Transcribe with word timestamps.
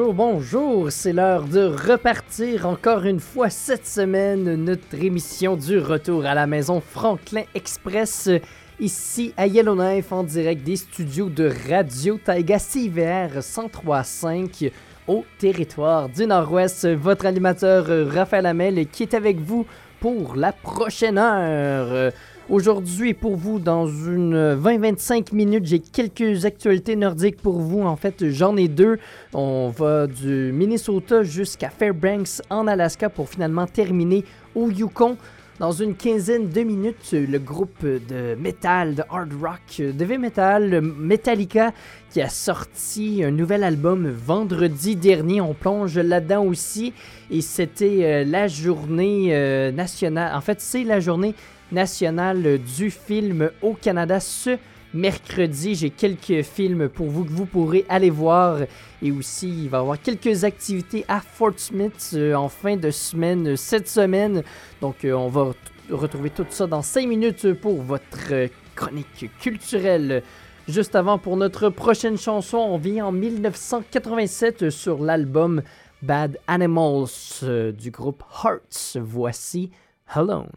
Bonjour. 0.00 0.92
C'est 0.92 1.12
l'heure 1.12 1.42
de 1.42 1.64
repartir 1.64 2.68
encore 2.68 3.04
une 3.04 3.18
fois 3.18 3.50
cette 3.50 3.84
semaine 3.84 4.54
notre 4.54 4.94
émission 4.94 5.56
du 5.56 5.80
retour 5.80 6.24
à 6.24 6.34
la 6.34 6.46
maison 6.46 6.80
Franklin 6.80 7.42
Express 7.52 8.30
ici 8.78 9.34
à 9.36 9.48
Yellowknife 9.48 10.12
en 10.12 10.22
direct 10.22 10.62
des 10.62 10.76
studios 10.76 11.28
de 11.28 11.50
Radio 11.68 12.16
Taiga 12.16 12.60
CVR 12.60 13.40
103.5 13.40 14.70
au 15.08 15.24
territoire 15.36 16.08
du 16.08 16.26
Nord-Ouest. 16.26 16.86
Votre 16.86 17.26
animateur 17.26 17.86
Raphaël 18.08 18.46
Hamel 18.46 18.86
qui 18.86 19.02
est 19.02 19.14
avec 19.14 19.40
vous 19.40 19.66
pour 19.98 20.36
la 20.36 20.52
prochaine 20.52 21.18
heure. 21.18 22.12
Aujourd'hui, 22.50 23.12
pour 23.12 23.36
vous, 23.36 23.58
dans 23.58 23.86
une 23.86 24.34
20-25 24.34 25.34
minutes, 25.34 25.66
j'ai 25.66 25.80
quelques 25.80 26.46
actualités 26.46 26.96
nordiques 26.96 27.36
pour 27.42 27.60
vous. 27.60 27.82
En 27.82 27.96
fait, 27.96 28.30
j'en 28.30 28.56
ai 28.56 28.68
deux. 28.68 28.96
On 29.34 29.68
va 29.68 30.06
du 30.06 30.50
Minnesota 30.54 31.22
jusqu'à 31.22 31.68
Fairbanks 31.68 32.40
en 32.48 32.66
Alaska 32.66 33.10
pour 33.10 33.28
finalement 33.28 33.66
terminer 33.66 34.24
au 34.54 34.70
Yukon. 34.70 35.18
Dans 35.58 35.72
une 35.72 35.94
quinzaine 35.94 36.48
de 36.48 36.62
minutes, 36.62 37.12
le 37.12 37.38
groupe 37.38 37.84
de 37.84 38.34
metal, 38.36 38.94
de 38.94 39.02
hard 39.10 39.32
rock, 39.42 39.80
de 39.80 40.02
heavy 40.02 40.16
metal, 40.16 40.80
Metallica, 40.80 41.72
qui 42.10 42.22
a 42.22 42.30
sorti 42.30 43.22
un 43.24 43.30
nouvel 43.30 43.62
album 43.62 44.08
vendredi 44.08 44.96
dernier. 44.96 45.42
On 45.42 45.52
plonge 45.52 45.98
là-dedans 45.98 46.44
aussi. 46.44 46.94
Et 47.30 47.42
c'était 47.42 48.04
euh, 48.04 48.24
la 48.24 48.48
journée 48.48 49.34
euh, 49.34 49.70
nationale. 49.70 50.34
En 50.34 50.40
fait, 50.40 50.62
c'est 50.62 50.84
la 50.84 51.00
journée 51.00 51.34
nationale 51.72 52.58
du 52.58 52.90
film 52.90 53.50
au 53.62 53.74
Canada 53.74 54.20
ce 54.20 54.58
mercredi. 54.94 55.74
J'ai 55.74 55.90
quelques 55.90 56.42
films 56.42 56.88
pour 56.88 57.08
vous 57.08 57.24
que 57.24 57.30
vous 57.30 57.46
pourrez 57.46 57.84
aller 57.88 58.10
voir. 58.10 58.60
Et 59.02 59.12
aussi, 59.12 59.48
il 59.48 59.68
va 59.68 59.78
y 59.78 59.80
avoir 59.80 60.00
quelques 60.00 60.44
activités 60.44 61.04
à 61.08 61.20
Fort 61.20 61.52
Smith 61.56 62.10
euh, 62.14 62.34
en 62.34 62.48
fin 62.48 62.76
de 62.76 62.90
semaine, 62.90 63.56
cette 63.56 63.88
semaine. 63.88 64.42
Donc, 64.80 65.04
euh, 65.04 65.12
on 65.12 65.28
va 65.28 65.52
retrouver 65.90 66.30
tout 66.30 66.46
ça 66.50 66.66
dans 66.66 66.82
5 66.82 67.06
minutes 67.06 67.52
pour 67.54 67.82
votre 67.82 68.48
chronique 68.74 69.30
culturelle. 69.40 70.22
Juste 70.68 70.94
avant, 70.94 71.18
pour 71.18 71.36
notre 71.36 71.70
prochaine 71.70 72.18
chanson, 72.18 72.58
on 72.58 72.76
vient 72.76 73.06
en 73.06 73.12
1987 73.12 74.68
sur 74.68 75.02
l'album 75.02 75.62
Bad 76.02 76.38
Animals 76.46 77.08
euh, 77.42 77.72
du 77.72 77.90
groupe 77.90 78.22
Hearts. 78.44 78.98
Voici 79.00 79.70
Alone. 80.08 80.50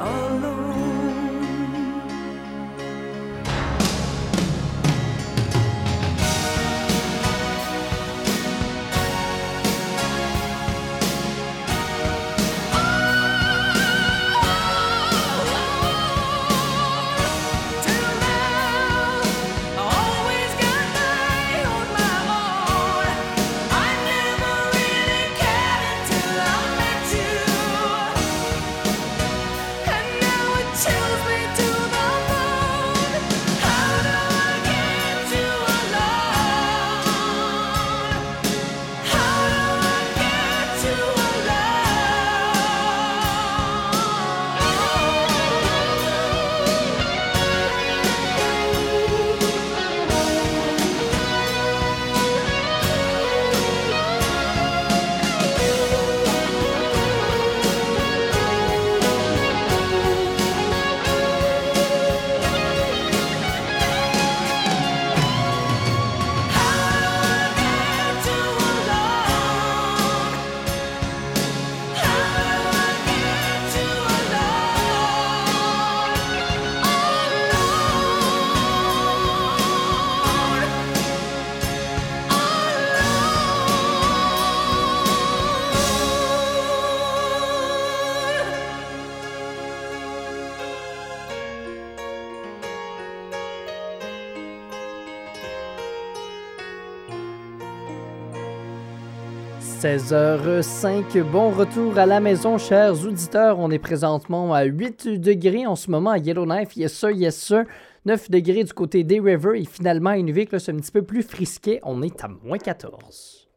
all 0.00 0.44
around. 0.44 0.69
16h05, 99.80 101.22
bon 101.22 101.48
retour 101.52 101.96
à 101.96 102.04
la 102.04 102.20
maison, 102.20 102.58
chers 102.58 103.02
auditeurs. 103.02 103.58
On 103.58 103.70
est 103.70 103.78
présentement 103.78 104.52
à 104.52 104.64
8 104.64 105.08
degrés 105.18 105.64
en 105.64 105.74
ce 105.74 105.90
moment 105.90 106.10
à 106.10 106.18
Yellowknife. 106.18 106.76
Yes 106.76 106.92
sir, 106.92 107.12
yes 107.12 107.34
sir. 107.34 107.64
9 108.04 108.30
degrés 108.30 108.64
du 108.64 108.74
côté 108.74 109.04
des 109.04 109.20
River 109.20 109.58
et 109.58 109.64
finalement 109.64 110.12
Inuvik, 110.12 110.50
c'est 110.60 110.72
un 110.72 110.76
petit 110.76 110.92
peu 110.92 111.00
plus 111.00 111.22
frisqué. 111.22 111.80
On 111.82 112.02
est 112.02 112.22
à 112.22 112.28
moins 112.28 112.58
14. 112.58 113.48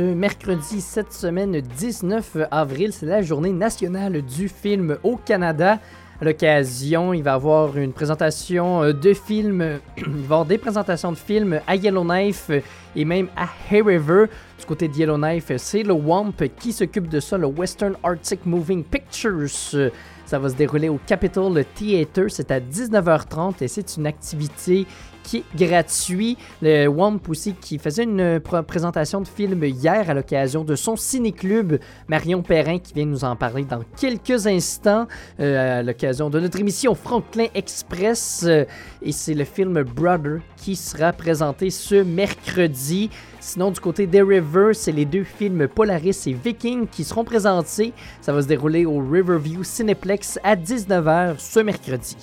Ce 0.00 0.02
mercredi, 0.02 0.82
cette 0.82 1.14
semaine 1.14 1.58
19 1.58 2.36
avril, 2.50 2.92
c'est 2.92 3.06
la 3.06 3.22
journée 3.22 3.52
nationale 3.52 4.20
du 4.20 4.50
film 4.50 4.98
au 5.02 5.16
Canada. 5.16 5.80
L'occasion, 6.22 7.14
il 7.14 7.22
va 7.22 7.32
avoir 7.32 7.78
une 7.78 7.94
présentation 7.94 8.82
euh, 8.82 8.92
de 8.92 9.14
films, 9.14 9.80
il 9.96 10.04
va 10.04 10.36
avoir 10.36 10.44
des 10.44 10.58
présentations 10.58 11.12
de 11.12 11.16
films 11.16 11.60
à 11.66 11.76
Yellowknife 11.76 12.50
et 12.94 13.04
même 13.06 13.28
à 13.36 13.48
Hay 13.70 13.80
River. 13.80 14.26
Du 14.58 14.66
côté 14.66 14.88
de 14.88 14.94
Yellowknife, 14.94 15.50
c'est 15.56 15.82
le 15.82 15.94
WAMP 15.94 16.50
qui 16.58 16.72
s'occupe 16.72 17.08
de 17.08 17.20
ça, 17.20 17.38
le 17.38 17.46
Western 17.46 17.96
Arctic 18.02 18.44
Moving 18.44 18.84
Pictures. 18.84 19.90
Ça 20.30 20.38
va 20.38 20.48
se 20.48 20.54
dérouler 20.54 20.88
au 20.88 21.00
Capitol 21.08 21.64
Theatre, 21.74 22.28
c'est 22.28 22.52
à 22.52 22.60
19h30 22.60 23.64
et 23.64 23.66
c'est 23.66 23.96
une 23.96 24.06
activité 24.06 24.86
qui 25.24 25.38
est 25.38 25.56
gratuit. 25.56 26.38
Le 26.62 26.86
Wamp 26.86 27.18
aussi 27.28 27.54
qui 27.54 27.78
faisait 27.78 28.04
une 28.04 28.38
présentation 28.38 29.20
de 29.20 29.26
film 29.26 29.64
hier 29.64 30.08
à 30.08 30.14
l'occasion 30.14 30.62
de 30.62 30.76
son 30.76 30.94
ciné-club. 30.94 31.80
Marion 32.06 32.42
Perrin 32.42 32.78
qui 32.78 32.94
vient 32.94 33.06
nous 33.06 33.24
en 33.24 33.34
parler 33.34 33.64
dans 33.64 33.82
quelques 33.98 34.46
instants 34.46 35.08
euh, 35.40 35.80
à 35.80 35.82
l'occasion 35.82 36.30
de 36.30 36.38
notre 36.38 36.60
émission 36.60 36.94
Franklin 36.94 37.46
Express. 37.56 38.44
Euh, 38.46 38.66
et 39.02 39.10
c'est 39.10 39.34
le 39.34 39.44
film 39.44 39.82
Brother 39.82 40.42
qui 40.56 40.76
sera 40.76 41.12
présenté 41.12 41.70
ce 41.70 41.96
mercredi. 42.04 43.10
Sinon, 43.40 43.70
du 43.70 43.80
côté 43.80 44.06
des 44.06 44.20
River, 44.20 44.74
c'est 44.74 44.92
les 44.92 45.06
deux 45.06 45.24
films 45.24 45.66
Polaris 45.66 46.24
et 46.26 46.34
Viking 46.34 46.86
qui 46.86 47.04
seront 47.04 47.24
présentés. 47.24 47.94
Ça 48.20 48.34
va 48.34 48.42
se 48.42 48.46
dérouler 48.46 48.84
au 48.84 48.98
Riverview 48.98 49.64
Cineplex 49.64 50.38
à 50.44 50.56
19h 50.56 51.36
ce 51.38 51.60
mercredi. 51.60 52.16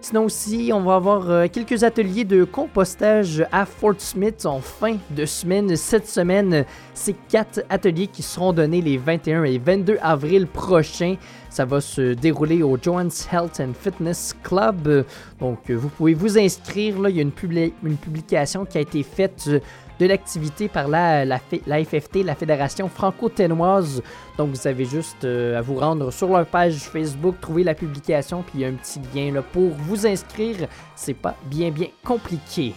Sinon 0.00 0.24
aussi, 0.24 0.70
on 0.72 0.80
va 0.80 0.96
avoir 0.96 1.30
euh, 1.30 1.46
quelques 1.52 1.84
ateliers 1.84 2.24
de 2.24 2.42
compostage 2.44 3.44
à 3.52 3.64
Fort 3.64 3.94
Smith 3.98 4.46
en 4.46 4.60
fin 4.60 4.96
de 5.10 5.24
semaine. 5.24 5.76
Cette 5.76 6.08
semaine, 6.08 6.64
c'est 6.94 7.16
quatre 7.28 7.62
ateliers 7.68 8.06
qui 8.06 8.22
seront 8.22 8.52
donnés 8.52 8.80
les 8.80 8.96
21 8.96 9.44
et 9.44 9.58
22 9.58 9.98
avril 10.00 10.46
prochains. 10.46 11.16
Ça 11.50 11.64
va 11.64 11.80
se 11.80 12.14
dérouler 12.14 12.62
au 12.62 12.76
Joanne's 12.80 13.28
Health 13.32 13.60
and 13.60 13.72
Fitness 13.78 14.34
Club. 14.42 15.04
Donc, 15.40 15.70
vous 15.70 15.88
pouvez 15.88 16.14
vous 16.14 16.38
inscrire. 16.38 17.00
Là. 17.00 17.10
Il 17.10 17.16
y 17.16 17.20
a 17.20 17.22
une, 17.22 17.72
une 17.84 17.96
publication 17.96 18.64
qui 18.64 18.78
a 18.78 18.80
été 18.80 19.02
faite 19.02 19.50
de 19.98 20.06
l'activité 20.06 20.68
par 20.68 20.88
la, 20.88 21.24
la, 21.24 21.38
FFT, 21.38 22.24
la 22.24 22.34
Fédération 22.34 22.88
franco-ténoise. 22.88 24.02
Donc 24.36 24.50
vous 24.50 24.66
avez 24.66 24.84
juste 24.84 25.24
euh, 25.24 25.58
à 25.58 25.60
vous 25.60 25.76
rendre 25.76 26.12
sur 26.12 26.28
leur 26.28 26.46
page 26.46 26.76
Facebook, 26.76 27.40
trouver 27.40 27.64
la 27.64 27.74
publication, 27.74 28.42
puis 28.42 28.58
il 28.58 28.60
y 28.60 28.64
a 28.64 28.68
un 28.68 28.74
petit 28.74 29.00
lien 29.14 29.42
pour 29.52 29.70
vous 29.70 30.06
inscrire. 30.06 30.68
C'est 30.94 31.14
pas 31.14 31.36
bien 31.46 31.70
bien 31.70 31.88
compliqué. 32.04 32.74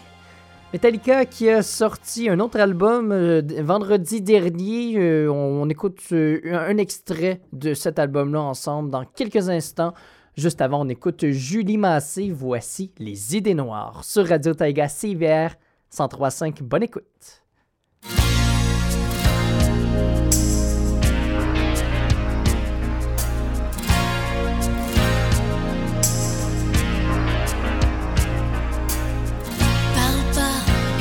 Metallica 0.73 1.25
qui 1.25 1.50
a 1.50 1.62
sorti 1.63 2.29
un 2.29 2.39
autre 2.39 2.57
album 2.57 3.12
euh, 3.12 3.41
vendredi 3.59 4.21
dernier. 4.21 4.97
Euh, 4.97 5.29
on, 5.29 5.67
écoute 5.69 6.00
un, 6.12 6.77
extrait 6.77 7.41
de 7.51 7.74
cet 7.74 8.00
album-là 8.00 8.41
ensemble 8.41 8.89
dans 8.89 9.03
quelques 9.03 9.50
instants. 9.50 9.94
Juste 10.38 10.62
avant, 10.62 10.85
on 10.85 10.89
écoute 10.89 11.25
Julie 11.27 11.77
Massé. 11.77 12.31
Voici 12.33 12.94
Les 13.00 13.35
Idées 13.35 13.53
Noires 13.53 14.06
sur 14.06 14.25
Radio 14.25 14.53
Taiga 14.53 14.88
CVR 14.88 15.56
103.5. 15.95 16.61
Bonne 16.63 16.83
écoute. 16.83 17.03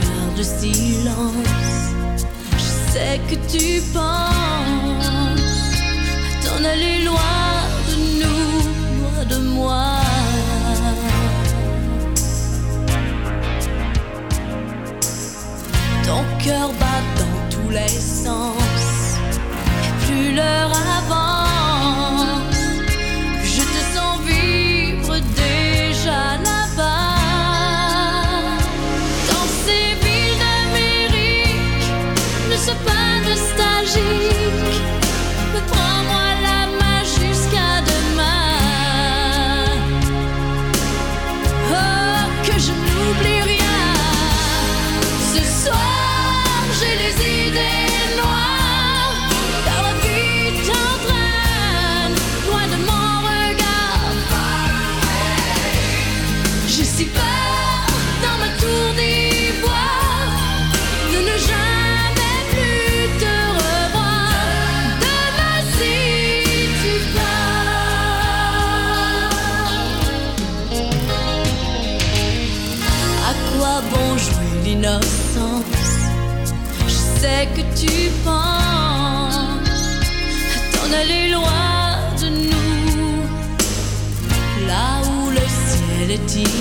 Garde 0.03 0.43
silence. 0.43 1.35
Je 2.57 2.93
sais 2.93 3.21
que 3.29 3.37
tu 3.47 3.81
penses 3.93 5.11
t'en 6.43 6.65
aller 6.65 6.95
loin 6.99 7.00
cœur 16.45 16.69
bat 16.73 17.03
dans 17.19 17.51
tous 17.51 17.71
les 17.71 17.89
sens. 17.89 19.19
Plus 20.07 20.35
l'heure 20.35 20.73
avance, 20.99 21.50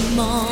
est 0.10 0.49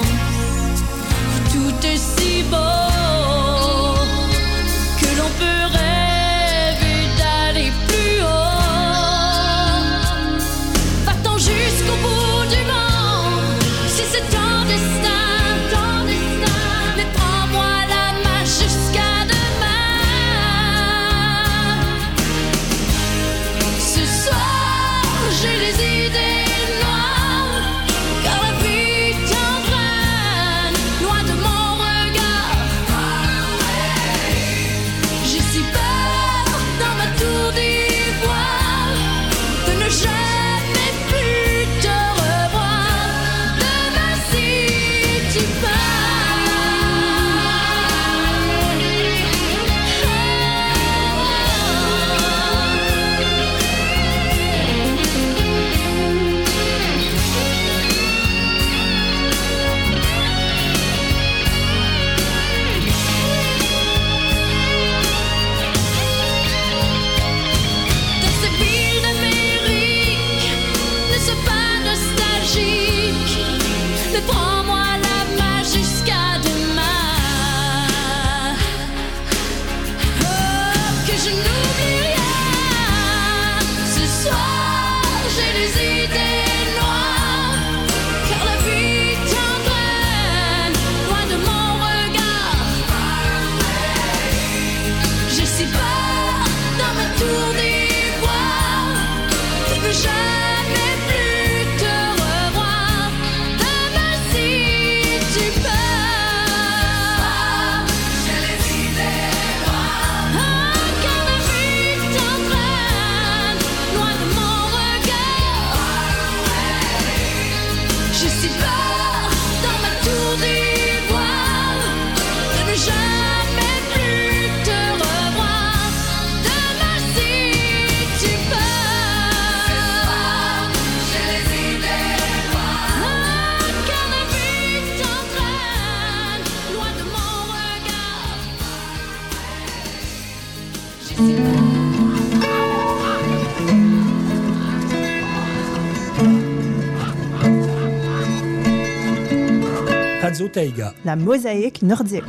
La 151.06 151.16
mosaïque 151.16 151.84
nordique. 151.84 152.24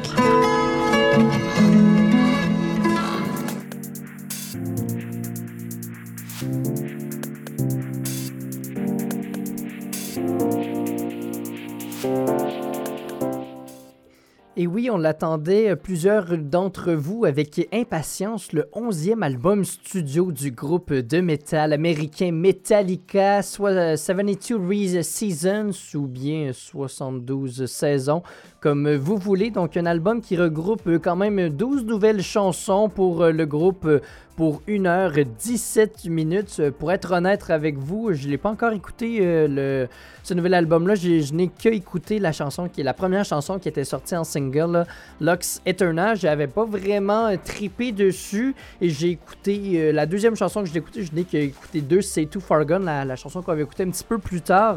On 14.98 15.00
l'attendait, 15.00 15.70
euh, 15.70 15.76
plusieurs 15.76 16.36
d'entre 16.36 16.92
vous, 16.92 17.24
avec 17.24 17.68
impatience, 17.72 18.52
le 18.52 18.68
11e 18.74 19.22
album 19.22 19.64
studio 19.64 20.32
du 20.32 20.50
groupe 20.50 20.92
de 20.92 21.20
métal 21.20 21.72
américain 21.72 22.32
Metallica, 22.32 23.42
soit 23.42 23.70
euh, 23.70 23.96
72 23.96 24.58
Reasons 24.68 25.02
Seasons 25.04 25.96
ou 25.96 26.08
bien 26.08 26.50
72 26.52 27.66
saisons, 27.66 28.24
comme 28.60 28.94
vous 28.96 29.16
voulez. 29.16 29.50
Donc 29.50 29.76
un 29.76 29.86
album 29.86 30.20
qui 30.20 30.36
regroupe 30.36 30.88
quand 31.02 31.16
même 31.16 31.48
12 31.48 31.84
nouvelles 31.84 32.22
chansons 32.22 32.88
pour 32.88 33.22
euh, 33.22 33.32
le 33.32 33.46
groupe 33.46 33.84
euh, 33.86 34.00
pour 34.36 34.62
1h17 34.68 36.08
minutes. 36.08 36.62
Pour 36.78 36.92
être 36.92 37.12
honnête 37.12 37.50
avec 37.50 37.76
vous, 37.76 38.12
je 38.12 38.26
ne 38.26 38.30
l'ai 38.32 38.38
pas 38.38 38.50
encore 38.50 38.72
écouté 38.72 39.18
euh, 39.20 39.48
le, 39.48 39.88
ce 40.22 40.32
nouvel 40.34 40.54
album-là. 40.54 40.94
Je 40.94 41.32
n'ai 41.34 41.48
que 41.48 41.68
écouté 41.68 42.18
la 42.20 42.30
chanson 42.30 42.68
qui 42.68 42.80
est 42.80 42.84
la 42.84 42.94
première 42.94 43.24
chanson 43.24 43.58
qui 43.58 43.68
était 43.68 43.82
sortie 43.84 44.14
en 44.16 44.22
single, 44.22 44.72
là, 44.72 44.86
Lux 45.20 45.60
Eterna. 45.66 46.14
J'avais 46.14 46.46
pas 46.46 46.64
vraiment 46.64 47.36
trippé 47.44 47.90
dessus 47.90 48.54
et 48.80 48.90
j'ai 48.90 49.10
écouté 49.10 49.92
la 49.92 50.06
deuxième 50.06 50.36
chanson 50.36 50.62
que 50.62 50.68
j'ai 50.68 50.78
écoutée. 50.78 51.02
Je 51.02 51.12
n'ai 51.12 51.24
qu'écouté 51.24 51.80
deux, 51.80 52.00
c'est 52.02 52.26
Too 52.26 52.38
Far 52.40 52.64
Gone, 52.64 52.84
la, 52.84 53.16
chanson 53.16 53.42
qu'on 53.42 53.54
va 53.56 53.60
écouter 53.60 53.82
un 53.82 53.90
petit 53.90 54.04
peu 54.04 54.18
plus 54.18 54.40
tard. 54.40 54.76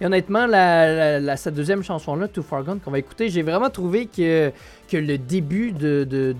Et 0.00 0.06
honnêtement, 0.06 0.46
la- 0.46 1.20
la- 1.20 1.36
cette 1.36 1.54
deuxième 1.54 1.82
chanson-là, 1.82 2.28
Too 2.28 2.42
Far 2.42 2.64
Gone, 2.64 2.80
qu'on 2.80 2.90
va 2.90 2.98
écouter, 2.98 3.21
j'ai 3.28 3.42
vraiment 3.42 3.70
trouvé 3.70 4.06
que, 4.06 4.50
que 4.90 4.96
le 4.96 5.18
début 5.18 5.72
de- 5.72 6.04
de- 6.04 6.32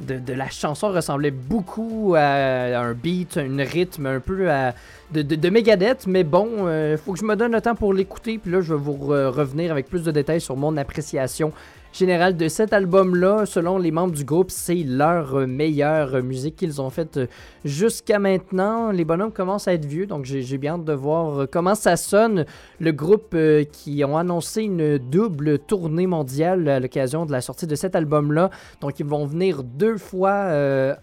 de- 0.00 0.18
de 0.18 0.32
la 0.32 0.48
chanson 0.50 0.88
ressemblait 0.88 1.30
beaucoup 1.30 2.14
à 2.18 2.80
un 2.80 2.94
beat, 2.94 3.36
un 3.38 3.62
rythme 3.62 4.06
un 4.06 4.18
peu 4.20 4.48
de, 5.12 5.22
de, 5.22 5.36
de 5.36 5.50
Megadeth, 5.50 6.06
mais 6.08 6.24
bon, 6.24 6.48
euh, 6.66 6.96
faut 6.98 7.12
que 7.12 7.18
je 7.20 7.24
me 7.24 7.36
donne 7.36 7.52
le 7.52 7.60
temps 7.60 7.76
pour 7.76 7.94
l'écouter, 7.94 8.38
puis 8.38 8.50
là 8.50 8.60
je 8.60 8.74
vais 8.74 8.80
vous 8.80 8.94
re- 8.94 9.28
revenir 9.28 9.70
avec 9.70 9.86
plus 9.88 10.02
de 10.02 10.10
détails 10.10 10.40
sur 10.40 10.56
mon 10.56 10.76
appréciation 10.76 11.52
générale 11.94 12.36
de 12.36 12.48
cet 12.48 12.72
album-là. 12.72 13.46
Selon 13.46 13.78
les 13.78 13.92
membres 13.92 14.14
du 14.14 14.24
groupe, 14.24 14.50
c'est 14.50 14.82
leur 14.82 15.46
meilleure 15.46 16.22
musique 16.22 16.56
qu'ils 16.56 16.80
ont 16.80 16.90
faite 16.90 17.16
euh, 17.18 17.26
jusqu'à 17.64 18.18
maintenant. 18.18 18.90
Les 18.90 19.04
bonhommes 19.04 19.32
commencent 19.32 19.68
à 19.68 19.74
être 19.74 19.84
vieux, 19.84 20.06
donc 20.06 20.24
j'ai 20.24 20.58
bien 20.58 20.74
hâte 20.74 20.84
de 20.84 20.92
voir 20.92 21.42
euh, 21.42 21.46
comment 21.50 21.76
ça 21.76 21.96
sonne. 21.96 22.46
Le 22.80 22.90
groupe 22.90 23.32
euh, 23.34 23.64
qui 23.64 24.02
ont 24.04 24.16
annoncé 24.16 24.62
une 24.62 24.98
double 24.98 25.60
tournée 25.60 26.08
mondiale 26.08 26.68
à 26.68 26.80
l'occasion 26.80 27.26
de 27.26 27.32
la 27.32 27.40
sortie 27.40 27.68
de 27.68 27.76
cet 27.76 27.94
album-là. 27.94 28.50
Donc, 28.80 28.98
ils 28.98 29.06
vont 29.06 29.24
venir 29.24 29.62
deux 29.62 29.96
fois 29.96 30.50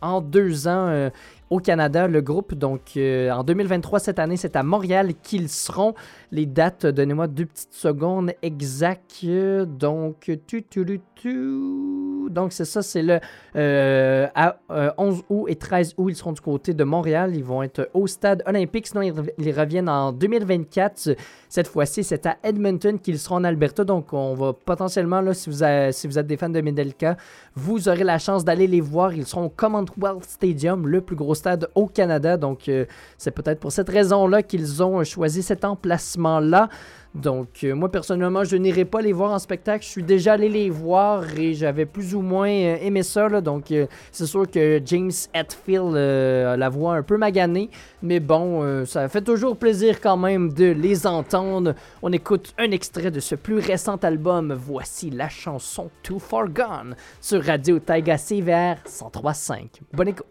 en 0.01 0.21
deux 0.21 0.67
ans 0.67 1.10
au 1.51 1.60
Canada, 1.60 2.08
le 2.08 2.22
groupe. 2.22 2.55
Donc, 2.55 2.93
euh, 2.98 3.29
en 3.29 3.43
2023, 3.43 4.00
cette 4.00 4.17
année, 4.17 4.38
c'est 4.38 4.55
à 4.55 4.63
Montréal 4.63 5.12
qu'ils 5.22 5.50
seront. 5.50 5.93
Les 6.31 6.46
dates, 6.48 6.86
donnez-moi 6.88 7.27
deux 7.27 7.46
petites 7.46 7.74
secondes 7.74 8.31
exactes. 8.41 9.20
Euh, 9.25 9.65
Donc, 9.65 10.31
tu, 10.48 10.63
tu, 10.63 11.01
tu. 11.15 12.29
Donc, 12.29 12.53
c'est 12.53 12.65
ça, 12.65 12.81
c'est 12.81 13.01
le 13.03 13.20
euh, 13.58 14.27
à, 14.34 14.58
euh, 14.72 14.91
11 14.98 15.24
août 15.29 15.46
et 15.50 15.55
13 15.55 15.96
août, 15.98 16.08
ils 16.10 16.15
seront 16.15 16.31
du 16.31 16.41
côté 16.41 16.74
de 16.74 16.84
Montréal. 16.84 17.36
Ils 17.36 17.43
vont 17.43 17.62
être 17.63 17.89
au 17.93 18.08
stade 18.08 18.41
olympique. 18.46 18.88
Sinon, 18.88 19.01
ils, 19.01 19.12
rev- 19.12 19.34
ils 19.38 19.51
reviennent 19.51 19.89
en 19.89 20.12
2024. 20.13 21.10
Cette 21.50 21.67
fois-ci, 21.67 22.03
c'est 22.03 22.25
à 22.25 22.38
Edmonton 22.43 22.98
qu'ils 23.00 23.20
seront 23.20 23.36
en 23.36 23.43
Alberta. 23.43 23.84
Donc, 23.84 24.13
on 24.13 24.34
va 24.34 24.53
potentiellement, 24.53 25.20
là, 25.22 25.34
si, 25.34 25.50
vous 25.50 25.63
avez- 25.63 25.91
si 25.91 26.08
vous 26.08 26.17
êtes 26.17 26.27
des 26.27 26.38
fans 26.38 26.50
de 26.50 26.62
Medelka, 26.62 27.17
vous 27.55 27.89
aurez 27.89 28.05
la 28.05 28.17
chance 28.17 28.46
d'aller 28.46 28.67
les 28.67 28.81
voir. 28.81 29.13
Ils 29.13 29.25
seront 29.25 29.46
au 29.46 29.50
Commonwealth 29.50 30.24
Stadium, 30.24 30.88
le 30.88 31.01
plus 31.01 31.15
gros 31.17 31.36
stade 31.41 31.67
au 31.75 31.88
Canada. 31.88 32.38
Donc, 32.38 32.69
euh, 32.69 32.86
c'est 33.17 33.31
peut-être 33.31 33.60
pour 33.60 33.71
cette 33.71 33.89
raison-là 33.89 34.43
qu'ils 34.43 34.83
ont 34.83 35.03
choisi 35.03 35.41
cet 35.41 35.65
emplacement-là. 35.65 36.69
Donc, 37.13 37.65
euh, 37.65 37.75
moi, 37.75 37.91
personnellement, 37.91 38.45
je 38.45 38.55
n'irai 38.55 38.86
pas 38.86 39.01
les 39.01 39.12
voir 39.12 39.31
en 39.31 39.39
spectacle. 39.39 39.83
Je 39.83 39.89
suis 39.89 40.03
déjà 40.03 40.33
allé 40.33 40.48
les 40.48 40.69
voir 40.69 41.25
et 41.38 41.53
j'avais 41.53 41.86
plus 41.86 42.15
ou 42.15 42.21
moins 42.21 42.50
euh, 42.50 42.77
aimé 42.81 43.03
ça. 43.03 43.41
donc, 43.41 43.71
euh, 43.71 43.86
c'est 44.12 44.25
sûr 44.25 44.50
que 44.50 44.81
James 44.86 45.12
Hetfield 45.33 45.93
euh, 45.93 46.53
a 46.53 46.57
la 46.57 46.69
voix 46.69 46.95
un 46.95 47.03
peu 47.03 47.17
maganée. 47.17 47.69
Mais 48.01 48.21
bon, 48.21 48.63
euh, 48.63 48.86
ça 48.86 49.10
fait 49.10 49.21
toujours 49.21 49.57
plaisir 49.57 50.00
quand 50.00 50.17
même 50.17 50.53
de 50.53 50.71
les 50.71 51.05
entendre. 51.05 51.75
On 52.01 52.13
écoute 52.13 52.53
un 52.57 52.71
extrait 52.71 53.12
de 53.12 53.19
ce 53.19 53.36
plus 53.36 53.60
récent 53.60 53.98
album. 53.98 54.53
Voici 54.53 55.10
la 55.10 55.27
chanson 55.27 55.89
Too 56.03 56.19
Far 56.19 56.48
Gone 56.48 56.95
sur 57.19 57.43
Radio 57.43 57.79
Taiga 57.79 58.17
CVR 58.17 58.77
103.5. 58.88 59.67
Bonne 59.93 60.10
écoute. 60.10 60.25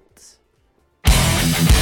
Too 1.52 1.79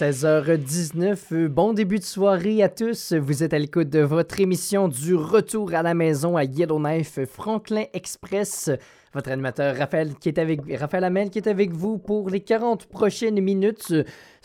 16h19, 0.00 1.18
euh, 1.32 1.48
bon 1.48 1.74
début 1.74 1.98
de 1.98 2.04
soirée 2.04 2.62
à 2.62 2.70
tous. 2.70 3.12
Vous 3.12 3.42
êtes 3.42 3.52
à 3.52 3.58
l'écoute 3.58 3.90
de 3.90 3.98
votre 4.00 4.40
émission 4.40 4.88
du 4.88 5.14
retour 5.14 5.74
à 5.74 5.82
la 5.82 5.92
maison 5.92 6.38
à 6.38 6.44
Yellowknife 6.44 7.18
Franklin 7.26 7.84
Express. 7.92 8.70
Votre 9.12 9.30
animateur 9.30 9.76
Raphaël, 9.76 10.14
qui 10.18 10.30
est 10.30 10.38
avec, 10.38 10.60
Raphaël 10.78 11.04
Hamel 11.04 11.28
qui 11.28 11.36
est 11.38 11.48
avec 11.48 11.72
vous 11.72 11.98
pour 11.98 12.30
les 12.30 12.40
40 12.40 12.86
prochaines 12.86 13.42
minutes. 13.42 13.92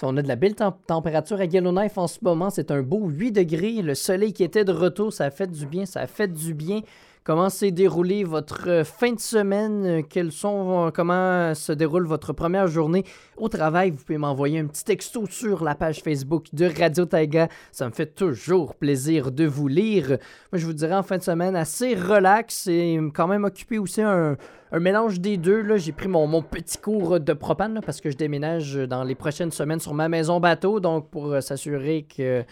On 0.04 0.18
a 0.18 0.22
de 0.22 0.28
la 0.28 0.36
belle 0.36 0.56
tem- 0.56 0.74
température 0.88 1.40
à 1.40 1.46
Yellowknife 1.46 1.98
en 1.98 2.08
ce 2.08 2.20
moment. 2.22 2.50
C'est 2.50 2.70
un 2.72 2.82
beau 2.82 3.08
8 3.08 3.32
degrés. 3.32 3.82
Le 3.82 3.96
soleil 3.96 4.34
qui 4.34 4.44
était 4.44 4.66
de 4.66 4.74
retour, 4.74 5.14
ça 5.14 5.24
a 5.24 5.32
fait 5.32 5.50
du 5.50 5.66
bien. 5.66 5.86
Ça 5.86 6.02
a 6.02 6.08
fait 6.08 6.28
du 6.28 6.54
bien. 6.54 6.82
Comment 7.26 7.50
s'est 7.50 7.72
déroulée 7.72 8.24
votre 8.24 8.70
euh, 8.70 8.84
fin 8.84 9.12
de 9.12 9.20
semaine? 9.20 9.84
Euh, 9.84 10.02
Quels 10.08 10.32
sont, 10.32 10.86
euh, 10.86 10.92
comment 10.92 11.56
se 11.56 11.72
déroule 11.72 12.06
votre 12.06 12.34
première 12.34 12.68
journée 12.68 13.04
au 13.36 13.50
travail? 13.50 13.90
Vous 13.90 13.98
pouvez 13.98 14.20
m'envoyer 14.20 14.60
un 14.60 14.68
petit 14.68 14.84
texto 14.84 15.26
sur 15.28 15.64
la 15.64 15.74
page 15.74 16.04
Facebook 16.04 16.46
de 16.54 16.70
Radio 16.80 17.06
Taiga. 17.06 17.48
Ça 17.72 17.88
me 17.88 17.92
fait 17.92 18.14
toujours 18.14 18.76
plaisir 18.76 19.32
de 19.32 19.44
vous 19.44 19.68
lire. 19.68 20.10
Moi, 20.52 20.60
je 20.60 20.68
vous 20.68 20.74
dirais 20.74 20.94
en 20.94 21.02
fin 21.02 21.18
de 21.18 21.24
semaine 21.24 21.56
assez 21.56 21.96
relax 21.96 22.68
et 22.68 23.00
quand 23.12 23.28
même 23.28 23.46
occupé 23.46 23.80
aussi 23.80 24.04
un, 24.04 24.38
un 24.72 24.80
mélange 24.80 25.20
des 25.20 25.38
deux. 25.38 25.78
J'ai 25.78 25.92
pris 25.92 26.08
mon, 26.08 26.42
petit 26.42 26.78
cours 26.78 27.20
de 27.20 27.34
propane 27.34 27.82
parce 27.86 28.02
que 28.02 28.10
je 28.10 28.18
déménage 28.18 28.76
dans 28.76 29.04
les 29.04 29.16
prochaines 29.16 29.52
semaines 29.52 29.80
sur 29.80 29.94
ma 29.94 30.10
maison 30.10 30.40
bateau. 30.40 30.80
Donc, 30.80 31.10
pour 31.10 31.28
euh, 31.28 31.42
s'assurer 31.42 32.06
que, 32.16 32.44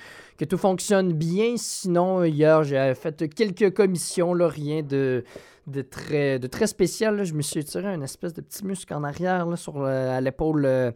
tout 0.45 0.58
fonctionne 0.58 1.13
bien. 1.13 1.56
Sinon, 1.58 2.23
hier, 2.23 2.63
j'ai 2.63 2.93
fait 2.95 3.28
quelques 3.34 3.73
commissions, 3.73 4.34
là, 4.34 4.47
rien 4.47 4.82
de, 4.82 5.23
de, 5.67 5.82
très, 5.82 6.39
de 6.39 6.47
très 6.47 6.67
spécial. 6.67 7.23
Je 7.23 7.34
me 7.34 7.41
suis 7.41 7.63
tiré 7.63 7.93
une 7.93 8.04
espèce 8.04 8.34
de 8.34 8.41
petit 8.41 8.65
muscle 8.65 8.93
en 8.93 9.04
arrière 9.04 9.47
sur 9.58 9.84
à 9.86 10.19
l'épaule. 10.21 10.93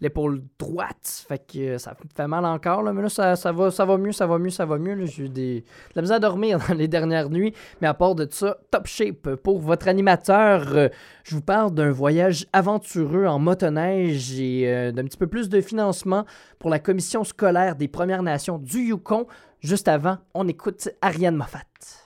L'épaule 0.00 0.42
droite. 0.58 1.24
Fait 1.28 1.38
que 1.38 1.58
euh, 1.58 1.78
ça 1.78 1.94
fait 2.16 2.26
mal 2.26 2.44
encore, 2.44 2.82
là, 2.82 2.92
mais 2.92 3.02
là, 3.02 3.08
ça, 3.08 3.36
ça 3.36 3.52
va, 3.52 3.70
ça 3.70 3.84
va 3.84 3.96
mieux, 3.96 4.12
ça 4.12 4.26
va 4.26 4.38
mieux, 4.38 4.50
ça 4.50 4.66
va 4.66 4.78
mieux. 4.78 5.06
J'ai 5.06 5.24
eu 5.24 5.28
des... 5.28 5.64
de 5.94 6.00
la 6.00 6.14
à 6.14 6.18
dormir 6.18 6.58
les 6.74 6.88
dernières 6.88 7.30
nuits, 7.30 7.54
mais 7.80 7.88
à 7.88 7.94
part 7.94 8.14
de 8.14 8.26
ça, 8.30 8.58
top 8.70 8.86
shape. 8.86 9.34
Pour 9.36 9.58
votre 9.60 9.88
animateur, 9.88 10.64
euh, 10.74 10.88
je 11.24 11.34
vous 11.34 11.42
parle 11.42 11.72
d'un 11.72 11.90
voyage 11.90 12.46
aventureux 12.52 13.26
en 13.26 13.38
motoneige 13.38 14.38
et 14.38 14.72
euh, 14.72 14.92
d'un 14.92 15.04
petit 15.04 15.18
peu 15.18 15.26
plus 15.26 15.48
de 15.48 15.60
financement 15.60 16.24
pour 16.58 16.70
la 16.70 16.78
commission 16.78 17.24
scolaire 17.24 17.76
des 17.76 17.88
Premières 17.88 18.22
Nations 18.22 18.58
du 18.58 18.80
Yukon. 18.80 19.26
Juste 19.60 19.88
avant, 19.88 20.18
on 20.34 20.46
écoute 20.48 20.88
Ariane 21.00 21.36
Moffat. 21.36 22.03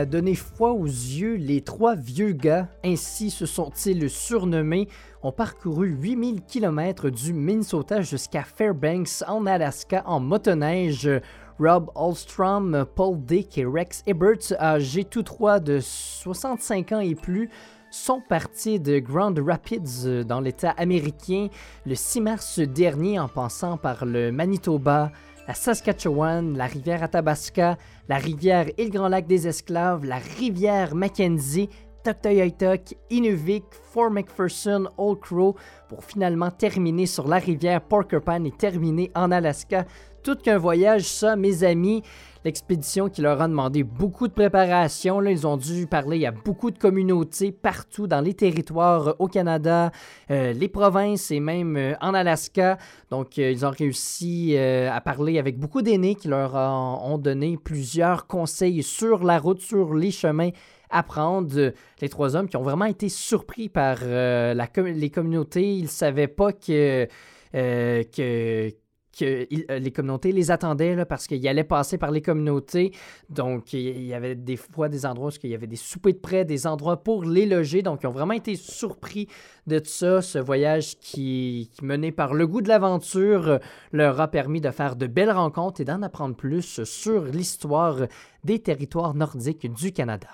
A 0.00 0.06
donné 0.06 0.34
foi 0.34 0.72
aux 0.72 0.86
yeux, 0.86 1.34
les 1.34 1.60
trois 1.60 1.94
vieux 1.94 2.32
gars, 2.32 2.68
ainsi 2.82 3.30
se 3.30 3.44
sont-ils 3.44 4.08
surnommés, 4.08 4.88
ont 5.22 5.30
parcouru 5.30 5.88
8000 5.90 6.40
km 6.42 7.10
du 7.10 7.34
Minnesota 7.34 8.00
jusqu'à 8.00 8.42
Fairbanks 8.42 9.22
en 9.28 9.44
Alaska 9.44 10.02
en 10.06 10.18
motoneige. 10.18 11.08
Rob 11.58 11.90
Alstrom, 11.94 12.86
Paul 12.94 13.18
Dick 13.20 13.58
et 13.58 13.66
Rex 13.66 14.02
Ebert, 14.06 14.38
âgés 14.58 15.04
tous 15.04 15.22
trois 15.22 15.60
de 15.60 15.80
65 15.80 16.92
ans 16.92 17.00
et 17.00 17.14
plus, 17.14 17.50
sont 17.90 18.22
partis 18.26 18.80
de 18.80 19.00
Grand 19.00 19.34
Rapids 19.38 20.06
euh, 20.06 20.24
dans 20.24 20.40
l'État 20.40 20.70
américain 20.70 21.48
le 21.84 21.94
6 21.94 22.20
mars 22.20 22.58
dernier 22.60 23.18
en 23.18 23.28
passant 23.28 23.76
par 23.76 24.06
le 24.06 24.32
Manitoba, 24.32 25.10
la 25.46 25.54
Saskatchewan, 25.54 26.56
la 26.56 26.66
rivière 26.66 27.02
Athabasca, 27.02 27.76
la 28.08 28.16
rivière 28.16 28.66
et 28.78 28.90
Grand 28.90 29.08
Lac 29.08 29.26
des 29.26 29.48
Esclaves, 29.48 30.04
la 30.04 30.18
rivière 30.38 30.94
Mackenzie 30.94 31.68
Tuktoyaktuk, 32.02 32.96
Inuvik, 33.10 33.64
Fort 33.92 34.10
McPherson, 34.10 34.88
Old 34.96 35.20
Crow 35.20 35.56
pour 35.88 36.04
finalement 36.04 36.50
terminer 36.50 37.06
sur 37.06 37.28
la 37.28 37.36
rivière 37.36 37.82
Porcupine 37.82 38.46
et 38.46 38.52
terminer 38.52 39.10
en 39.14 39.30
Alaska. 39.30 39.84
Tout 40.22 40.36
qu'un 40.36 40.58
voyage, 40.58 41.04
ça, 41.04 41.36
mes 41.36 41.64
amis. 41.64 42.02
L'expédition 42.42 43.10
qui 43.10 43.20
leur 43.20 43.42
a 43.42 43.48
demandé 43.48 43.82
beaucoup 43.82 44.26
de 44.26 44.32
préparation. 44.32 45.20
Là, 45.20 45.30
ils 45.30 45.46
ont 45.46 45.58
dû 45.58 45.86
parler 45.86 46.24
à 46.24 46.30
beaucoup 46.30 46.70
de 46.70 46.78
communautés 46.78 47.52
partout 47.52 48.06
dans 48.06 48.22
les 48.22 48.32
territoires 48.32 49.08
euh, 49.08 49.12
au 49.18 49.28
Canada, 49.28 49.90
euh, 50.30 50.54
les 50.54 50.68
provinces 50.68 51.30
et 51.30 51.38
même 51.38 51.76
euh, 51.76 51.94
en 52.00 52.14
Alaska. 52.14 52.78
Donc, 53.10 53.36
ils 53.36 53.66
ont 53.66 53.70
réussi 53.70 54.56
à 54.56 55.00
parler 55.00 55.38
avec 55.38 55.58
beaucoup 55.58 55.82
d'aînés 55.82 56.14
qui 56.14 56.28
leur 56.28 56.54
ont 56.54 57.18
donné 57.18 57.58
plusieurs 57.62 58.26
conseils 58.26 58.82
sur 58.82 59.24
la 59.24 59.38
route, 59.38 59.60
sur 59.60 59.94
les 59.94 60.10
chemins 60.10 60.50
à 60.88 61.02
prendre. 61.02 61.72
Les 62.00 62.08
trois 62.08 62.36
hommes 62.36 62.48
qui 62.48 62.56
ont 62.56 62.62
vraiment 62.62 62.84
été 62.84 63.08
surpris 63.08 63.68
par 63.68 63.98
les 64.04 65.10
communautés. 65.10 65.74
Ils 65.74 65.84
ne 65.84 65.88
savaient 65.88 66.28
pas 66.28 66.52
que, 66.52 67.08
euh, 69.22 69.78
les 69.78 69.90
communautés 69.90 70.32
les 70.32 70.50
attendaient 70.50 71.04
parce 71.04 71.26
qu'ils 71.26 71.46
allaient 71.48 71.64
passer 71.64 71.98
par 71.98 72.10
les 72.10 72.22
communautés. 72.22 72.92
Donc, 73.28 73.72
il 73.72 74.04
y 74.04 74.14
avait 74.14 74.34
des 74.34 74.56
fois 74.56 74.88
des 74.88 75.06
endroits 75.06 75.30
où 75.30 75.38
il 75.42 75.50
y 75.50 75.54
avait 75.54 75.66
des 75.66 75.76
soupers 75.76 76.12
de 76.12 76.18
près, 76.18 76.44
des 76.44 76.66
endroits 76.66 77.02
pour 77.02 77.24
les 77.24 77.46
loger. 77.46 77.82
Donc, 77.82 78.00
ils 78.02 78.06
ont 78.06 78.12
vraiment 78.12 78.34
été 78.34 78.56
surpris 78.56 79.28
de 79.66 79.80
ça. 79.84 80.22
Ce 80.22 80.38
voyage 80.38 80.98
qui, 80.98 81.70
qui 81.72 81.84
mené 81.84 82.12
par 82.12 82.34
le 82.34 82.46
goût 82.46 82.62
de 82.62 82.68
l'aventure 82.68 83.48
euh, 83.48 83.58
leur 83.92 84.20
a 84.20 84.28
permis 84.28 84.60
de 84.60 84.70
faire 84.70 84.96
de 84.96 85.06
belles 85.06 85.30
rencontres 85.30 85.80
et 85.80 85.84
d'en 85.84 86.02
apprendre 86.02 86.36
plus 86.36 86.84
sur 86.84 87.24
l'histoire 87.24 87.96
des 88.44 88.58
territoires 88.58 89.14
nordiques 89.14 89.72
du 89.72 89.92
Canada. 89.92 90.28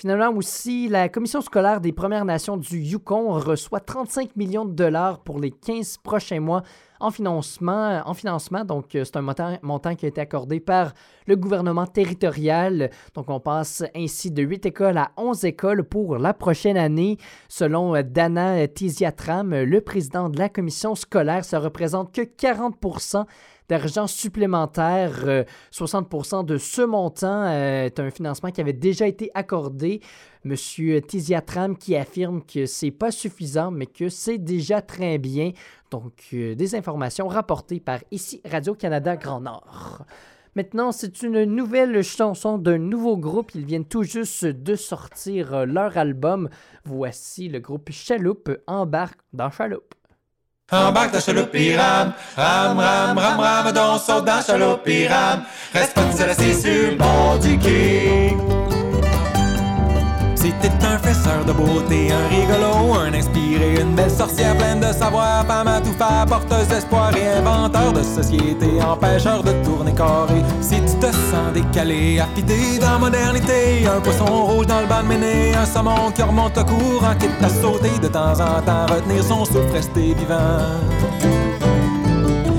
Finalement 0.00 0.30
aussi, 0.30 0.88
la 0.88 1.08
commission 1.08 1.40
scolaire 1.40 1.80
des 1.80 1.90
Premières 1.90 2.24
Nations 2.24 2.56
du 2.56 2.78
Yukon 2.78 3.30
reçoit 3.30 3.80
35 3.80 4.36
millions 4.36 4.64
de 4.64 4.72
dollars 4.72 5.18
pour 5.18 5.40
les 5.40 5.50
15 5.50 5.96
prochains 6.04 6.38
mois 6.38 6.62
en 7.00 7.10
financement. 7.10 8.02
En 8.04 8.14
financement 8.14 8.64
donc, 8.64 8.94
euh, 8.94 9.04
c'est 9.04 9.16
un 9.16 9.58
montant, 9.62 9.94
qui 9.94 10.06
a 10.06 10.08
été 10.08 10.20
accordé 10.20 10.60
par 10.60 10.92
le 11.26 11.36
gouvernement 11.36 11.86
territorial. 11.86 12.90
Donc, 13.14 13.30
on 13.30 13.40
passe 13.40 13.84
ainsi 13.94 14.30
de 14.30 14.42
8 14.42 14.66
écoles 14.66 14.98
à 14.98 15.10
11 15.16 15.44
écoles 15.44 15.84
pour 15.84 16.18
la 16.18 16.34
prochaine 16.34 16.76
année. 16.76 17.18
Selon 17.48 17.94
euh, 17.94 18.02
Dana 18.02 18.66
Tiziatram, 18.68 19.54
le 19.54 19.80
président 19.80 20.28
de 20.28 20.38
la 20.38 20.48
commission 20.48 20.94
scolaire, 20.94 21.44
ça 21.44 21.58
représente 21.58 22.12
que 22.12 22.22
40 22.22 22.76
d'argent 23.68 24.06
supplémentaire. 24.06 25.24
Euh, 25.24 25.44
60% 25.72 26.44
de 26.44 26.56
ce 26.56 26.82
montant 26.82 27.44
euh, 27.44 27.86
est 27.86 28.00
un 28.00 28.10
financement 28.10 28.50
qui 28.50 28.60
avait 28.60 28.72
déjà 28.72 29.06
été 29.06 29.30
accordé. 29.34 30.00
Monsieur 30.44 31.00
Tiziatram 31.00 31.76
qui 31.76 31.96
affirme 31.96 32.42
que 32.42 32.66
c'est 32.66 32.90
pas 32.90 33.10
suffisant, 33.10 33.70
mais 33.70 33.86
que 33.86 34.08
c'est 34.08 34.38
déjà 34.38 34.80
très 34.80 35.18
bien. 35.18 35.52
Donc, 35.90 36.28
euh, 36.32 36.54
des 36.54 36.74
informations 36.74 37.28
rapportées 37.28 37.80
par 37.80 38.00
ici 38.10 38.40
Radio-Canada 38.44 39.16
Grand 39.16 39.40
Nord. 39.40 40.04
Maintenant, 40.54 40.92
c'est 40.92 41.22
une 41.22 41.44
nouvelle 41.44 42.02
chanson 42.02 42.58
d'un 42.58 42.78
nouveau 42.78 43.16
groupe. 43.16 43.54
Ils 43.54 43.64
viennent 43.64 43.84
tout 43.84 44.02
juste 44.02 44.44
de 44.44 44.74
sortir 44.74 45.54
euh, 45.54 45.66
leur 45.66 45.96
album. 45.96 46.48
Voici 46.84 47.48
le 47.48 47.60
groupe 47.60 47.90
Chaloupe 47.90 48.50
embarque 48.66 49.20
dans 49.32 49.50
Chaloupe. 49.50 49.94
Embarque 50.70 51.14
dans 51.14 51.20
chaloupe-pirame, 51.20 52.12
ram, 52.36 52.78
ram, 52.78 53.16
ram, 53.16 53.40
ram, 53.40 53.72
donc 53.72 54.02
saute 54.02 54.26
dans 54.26 54.42
chaloupe-pirame. 54.42 55.44
Reste 55.72 55.94
pas 55.94 56.12
seul 56.12 56.28
assis 56.28 56.60
sur 56.60 56.90
le 56.90 56.96
bord 56.96 57.38
du 57.38 57.58
quai. 57.58 58.36
Si 60.34 60.52
un 60.82 60.98
fesseur 60.98 61.42
de 61.46 61.52
beauté, 61.52 62.12
un 62.12 62.28
rigolo, 62.28 62.92
un 63.00 63.14
une 63.58 63.94
belle 63.94 64.10
sorcière 64.10 64.56
pleine 64.56 64.80
de 64.80 64.92
savoir, 64.92 65.44
femme 65.46 65.68
à 65.68 65.80
tout 65.80 65.92
faire, 65.92 66.26
porteuse 66.26 66.68
d'espoir 66.68 67.10
et 67.16 67.38
inventeur 67.38 67.92
de 67.92 68.02
société, 68.02 68.82
empêcheur 68.82 69.42
de 69.42 69.52
tourner 69.64 69.92
carré. 69.92 70.42
Si 70.60 70.76
tu 70.76 70.94
te 70.98 71.06
sens 71.06 71.52
décalé, 71.54 72.20
affidé 72.20 72.78
dans 72.80 72.92
la 72.92 72.98
modernité, 72.98 73.86
un 73.86 74.00
poisson 74.00 74.26
rouge 74.26 74.66
dans 74.66 74.80
le 74.80 74.86
bas 74.86 75.02
de 75.02 75.08
méné, 75.08 75.54
un 75.54 75.66
saumon 75.66 76.10
qui 76.14 76.22
remonte 76.22 76.56
le 76.56 76.64
courant, 76.64 77.14
quitte 77.18 77.42
à 77.42 77.48
sauter 77.48 77.98
de 78.00 78.08
temps 78.08 78.32
en 78.32 78.60
temps, 78.62 78.86
retenir 78.94 79.22
son 79.24 79.44
souffle, 79.44 79.72
rester 79.72 80.14
vivant. 80.14 80.78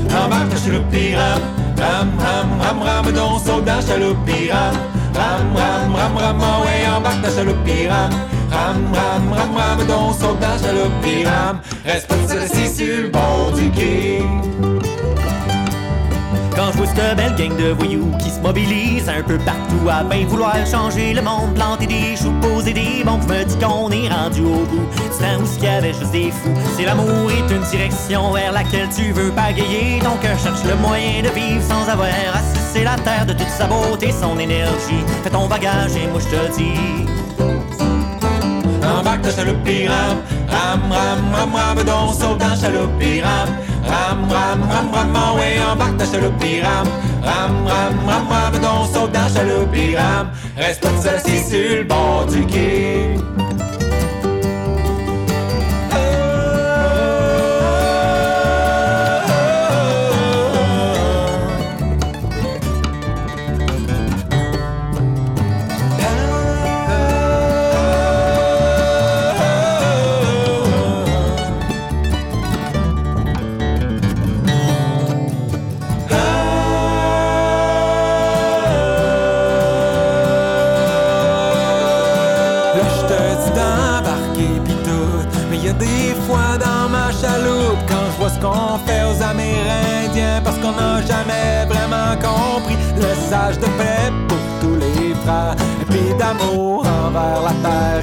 Embarque 0.10 0.50
dans 0.50 0.58
chaloupe-pirame, 0.58 1.42
ram, 1.78 2.10
ram, 2.20 2.50
ram, 2.62 2.82
ram, 2.82 3.12
donc 3.14 3.42
saute 3.46 3.66
dans 3.66 3.82
chaloupe-pirame. 3.82 4.76
Ram, 5.16 5.56
ram, 5.56 5.96
ram, 5.96 6.18
ram, 6.18 6.38
ah 6.42 6.62
ouais, 6.62 6.98
embarque 6.98 7.22
dans 7.22 7.36
chaloupe-pirame. 7.36 8.12
Ram, 8.52 8.94
ram, 8.94 9.34
ram, 9.34 9.56
ram, 9.56 9.88
donc 9.88 10.16
saute 10.20 10.40
dans 10.40 10.58
chaloupe-pirame. 10.64 11.60
Reste 11.86 12.08
pas 12.08 12.16
seul 12.28 12.40
assis 12.40 12.76
sur 12.76 13.04
le 13.04 13.10
bord 13.10 13.52
du 13.56 13.70
quai. 13.72 14.24
Quand 16.56 16.72
je 16.74 16.78
vois 16.78 16.88
cette 16.88 17.16
belle 17.16 17.36
gang 17.36 17.56
de 17.58 17.72
voyous 17.72 18.12
qui 18.20 18.30
se 18.30 18.40
mobilise 18.40 19.08
un 19.08 19.24
peu 19.24 19.38
partout 19.38 19.88
à 19.90 20.04
bien 20.04 20.26
vouloir 20.26 20.56
changer 20.66 21.14
le 21.14 21.22
monde, 21.22 21.54
planter 21.56 21.88
des 21.88 22.18
choux, 22.18 22.34
poser 22.42 22.74
des 22.74 23.02
bombes, 23.06 23.22
je 23.22 23.34
me 23.34 23.46
dis 23.46 23.56
qu'on 23.58 23.90
est 23.92 24.10
rendu 24.10 24.42
au 24.42 24.66
bout 24.66 24.88
du 24.94 25.10
temps 25.20 25.42
où 25.42 25.46
ce 25.46 25.56
qu'il 25.56 25.64
y 25.64 25.68
avait 25.68 25.94
juste 25.94 26.12
des 26.12 26.32
fous? 26.32 26.50
C'est 26.76 26.84
l'amour 26.84 27.32
est 27.32 27.54
une 27.54 27.64
direction 27.64 28.32
vers 28.34 28.52
laquelle 28.52 28.90
tu 28.94 29.14
veux 29.14 29.32
pagayer, 29.32 30.00
donc 30.02 30.26
euh, 30.26 30.38
cherche 30.38 30.66
le 30.66 30.76
moyen 30.76 31.22
de 31.22 31.30
vivre 31.30 31.64
sans 31.64 31.90
avoir 31.90 32.10
à 32.10 32.84
la 32.84 32.96
terre 33.04 33.26
de 33.26 33.34
toute 33.34 33.50
sa 33.50 33.66
beauté, 33.66 34.12
son 34.12 34.38
énergie. 34.38 35.04
Fais 35.24 35.30
ton 35.30 35.48
bagage 35.48 35.96
et 35.96 36.08
moi 36.08 36.20
je 36.20 36.28
te 36.28 36.58
dis. 36.58 37.19
Embarque 39.00 39.22
dans 39.22 39.32
chaloupe-pirame, 39.32 40.18
ram, 40.50 40.82
ram, 40.92 41.34
ram, 41.34 41.56
ram, 41.56 41.84
donc 41.86 42.14
saute 42.16 42.38
dans 42.38 42.54
chaloupe-pirame. 42.60 43.50
Ram, 43.88 44.28
ram, 44.30 44.62
ram, 44.70 44.92
ram, 44.92 45.38
ouais, 45.38 45.58
embarque 45.72 45.96
dans 45.96 46.12
chaloupe-pirame. 46.12 46.90
Ram, 47.24 47.66
ram, 47.66 47.96
ram, 48.06 48.28
ram, 48.30 48.94
saute 48.94 49.14
dans 49.14 49.34
chaloupe-pirame. 49.34 50.32
Reste 50.58 50.82
pas 50.82 51.02
seul 51.02 51.16
assis 51.16 51.50
sur 51.50 51.78
le 51.78 51.84
bord 51.86 52.26
du 52.26 52.46
quai. 52.46 53.16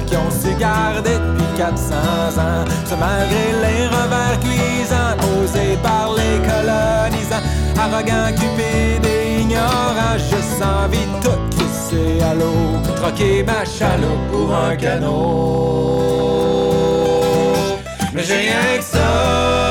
Qui 0.05 0.15
ont 0.15 0.31
su 0.31 0.53
garder 0.55 1.13
depuis 1.13 1.57
400 1.57 1.93
ans. 2.37 2.65
Ce 2.85 2.95
malgré 2.95 3.51
les 3.63 3.87
revers 3.87 4.39
cuisants 4.39 5.15
posés 5.19 5.77
par 5.81 6.13
les 6.13 6.39
colonisants. 6.47 7.43
Arrogants, 7.79 8.33
cupides 8.35 9.05
et 9.05 9.41
ignorants, 9.41 10.17
juste 10.17 10.61
envie 10.61 10.97
de 10.97 11.23
tout 11.23 11.57
à 12.23 12.33
l'eau. 12.33 12.95
Troquer 12.95 13.43
ma 13.43 13.65
chaloupe 13.65 14.27
pour 14.31 14.53
un 14.53 14.75
canot. 14.75 16.01
Mais 18.13 18.23
j'ai 18.23 18.37
rien 18.37 18.77
que 18.77 18.83
ça. 18.83 19.66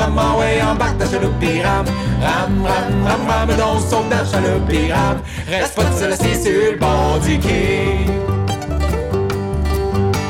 Ram, 0.00 0.18
ah 0.18 0.38
ouais, 0.38 0.62
embarque 0.62 0.98
dans 0.98 1.10
chaloupe-pirame. 1.10 1.86
Ram, 2.22 2.64
ram, 2.64 3.06
ram, 3.06 3.20
ram, 3.28 3.48
donc 3.56 3.80
saute 3.88 4.08
dans 4.08 4.24
chaloupe-pirame. 4.30 5.20
Reste 5.48 5.74
pas 5.74 5.92
seul 5.98 6.12
assis 6.12 6.42
sur 6.42 6.72
le 6.72 6.78
bord 6.78 7.18
du 7.24 7.38
quai. 7.38 8.06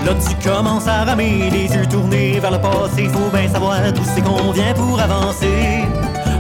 Là 0.05 0.13
tu 0.15 0.49
commences 0.49 0.89
à 0.89 1.05
ramer, 1.05 1.51
les 1.51 1.75
yeux 1.75 1.87
tournés 1.87 2.41
vers 2.41 2.51
le 2.51 2.59
passé, 2.59 3.09
faut 3.09 3.31
bien 3.37 3.49
savoir 3.49 3.81
d'où 3.93 4.03
c'est 4.15 4.23
qu'on 4.23 4.51
vient 4.51 4.73
pour 4.75 4.99
avancer. 4.99 5.85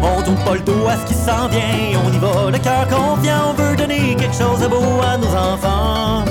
On 0.03 0.23
tourne 0.23 0.43
pas 0.45 0.55
le 0.55 0.61
dos 0.61 0.87
à 0.89 0.97
ce 0.97 1.05
qui 1.07 1.15
s'en 1.15 1.47
vient. 1.49 2.01
On 2.05 2.13
y 2.13 2.19
va, 2.19 2.51
le 2.51 2.59
cœur 2.59 2.87
confiant. 2.89 3.51
On 3.51 3.53
veut 3.53 3.77
donner 3.77 4.17
quelque 4.19 4.35
chose 4.35 4.61
de 4.61 4.67
beau 4.67 5.01
à 5.07 5.19
nos 5.19 5.29
enfants. 5.29 6.25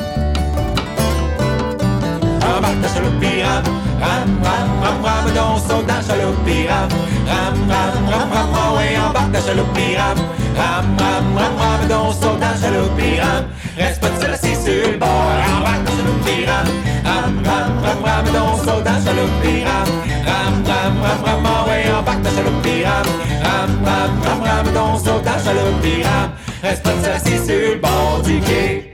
Embarque 2.69 2.81
ta 2.83 2.93
chaloupe 2.93 3.19
puis 3.19 3.41
rame, 3.41 3.63
rame, 3.99 4.37
rame, 4.43 4.69
rame, 4.83 5.01
rame, 5.03 5.33
donc 5.33 5.57
saute 5.57 5.89
chaloupe 6.07 6.37
puis 6.45 6.67
rame, 6.67 6.89
rame, 7.25 7.57
rame, 7.67 8.05
rame, 8.11 8.31
rame, 8.31 8.53
oh 8.53 8.77
ouais, 8.77 8.95
embarque 8.99 9.31
ta 9.31 9.41
chaloupe 9.41 9.73
puis 9.73 9.97
rame, 9.97 10.19
rame, 10.55 10.85
rame, 10.99 11.35
rame, 11.35 11.57
rame, 11.57 11.87
donc 11.89 12.13
saute 12.13 12.45
chaloupe 12.61 12.95
puis 12.95 13.19
rame, 13.19 13.45
reste 13.75 13.99
pas 14.01 14.09
seul 14.21 14.33
assis 14.33 14.53
sur 14.53 14.91
le 14.91 14.97
bord, 14.99 15.09
embarque 15.57 15.83
ta 15.83 15.91
chaloupe 15.97 16.21
puis 16.23 16.45
rame, 16.45 16.67
rame, 17.05 17.41
rame, 17.43 17.73
rame, 17.81 18.03
rame, 18.05 18.33
donc 18.37 18.59
saute 18.59 18.85
chaloupe 19.03 19.35
puis 19.41 19.63
rame, 19.65 19.89
rame, 20.29 20.63
rame, 20.69 20.97
rame, 21.01 21.23
rame, 21.25 21.47
oh 21.49 21.69
ouais, 21.69 21.91
embarque 21.91 22.21
ta 22.21 22.29
chaloupe 22.29 22.61
puis 22.61 22.83
rame, 22.85 23.09
rame, 23.41 23.79
rame, 23.83 24.15
rame, 24.21 24.43
rame, 24.43 24.73
donc 24.75 24.99
saute 24.99 25.25
chaloupe 25.25 25.81
puis 25.81 26.03
rame, 26.03 26.31
reste 26.61 26.83
pas 26.83 26.93
seul 27.01 27.13
assis 27.13 27.43
sur 27.47 27.73
le 27.73 27.79
bord 27.81 28.21
du 28.23 28.39
quai. 28.41 28.88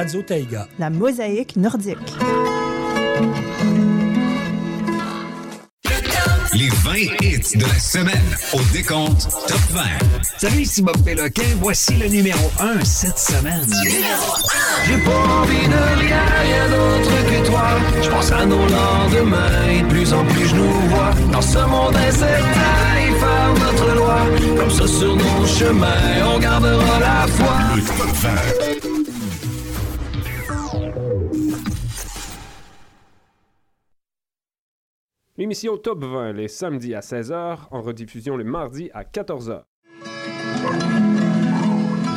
Radio 0.00 0.22
Taïga. 0.22 0.66
La 0.78 0.88
mosaïque 0.88 1.56
nordique. 1.56 1.98
Les 6.54 6.68
20 6.70 6.94
hits 7.20 7.58
de 7.58 7.66
la 7.66 7.78
semaine 7.78 8.16
au 8.54 8.60
décompte 8.72 9.28
Top 9.46 9.60
20. 9.72 9.82
Salut, 10.38 10.62
ici 10.62 10.80
Bob 10.80 10.96
Péloquin. 11.04 11.42
Voici 11.60 11.96
le 11.96 12.08
numéro 12.08 12.50
1 12.60 12.82
cette 12.82 13.18
semaine. 13.18 13.66
J'ai 14.86 14.96
pas 15.04 15.42
envie 15.42 15.68
de 15.68 16.00
rien, 16.00 16.24
rien 16.44 16.68
d'autre 16.70 17.16
que 17.28 17.46
toi. 17.46 17.68
Je 18.00 18.08
pense 18.08 18.32
à 18.32 18.46
nos 18.46 18.56
lendemains 18.56 19.68
et 19.70 19.82
de 19.82 19.86
plus 19.86 20.14
en 20.14 20.24
plus 20.24 20.48
je 20.48 20.56
nous 20.56 20.80
vois. 20.88 21.10
Dans 21.30 21.42
ce 21.42 21.58
monde 21.58 21.94
incertain, 21.94 22.36
et 23.06 23.12
faire 23.20 23.54
notre 23.66 23.94
loi. 23.96 24.20
Comme 24.56 24.70
ça 24.70 24.86
sur 24.86 25.14
nos 25.14 25.46
chemins, 25.46 26.24
on 26.34 26.38
gardera 26.38 27.00
la 27.00 27.26
foi. 27.26 27.54
Le 27.76 27.82
Top 27.82 28.16
20. 28.86 28.89
L'émission 35.40 35.78
Top 35.78 36.04
20 36.04 36.34
les 36.34 36.48
samedis 36.48 36.94
à 36.94 37.00
16h, 37.00 37.60
en 37.70 37.80
rediffusion 37.80 38.36
le 38.36 38.44
mardi 38.44 38.90
à 38.92 39.04
14h. 39.04 39.62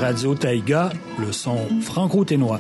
Radio 0.01 0.36
Taïga, 0.36 0.91
le 1.17 1.31
son 1.31 1.55
franco-ténois. 1.79 2.59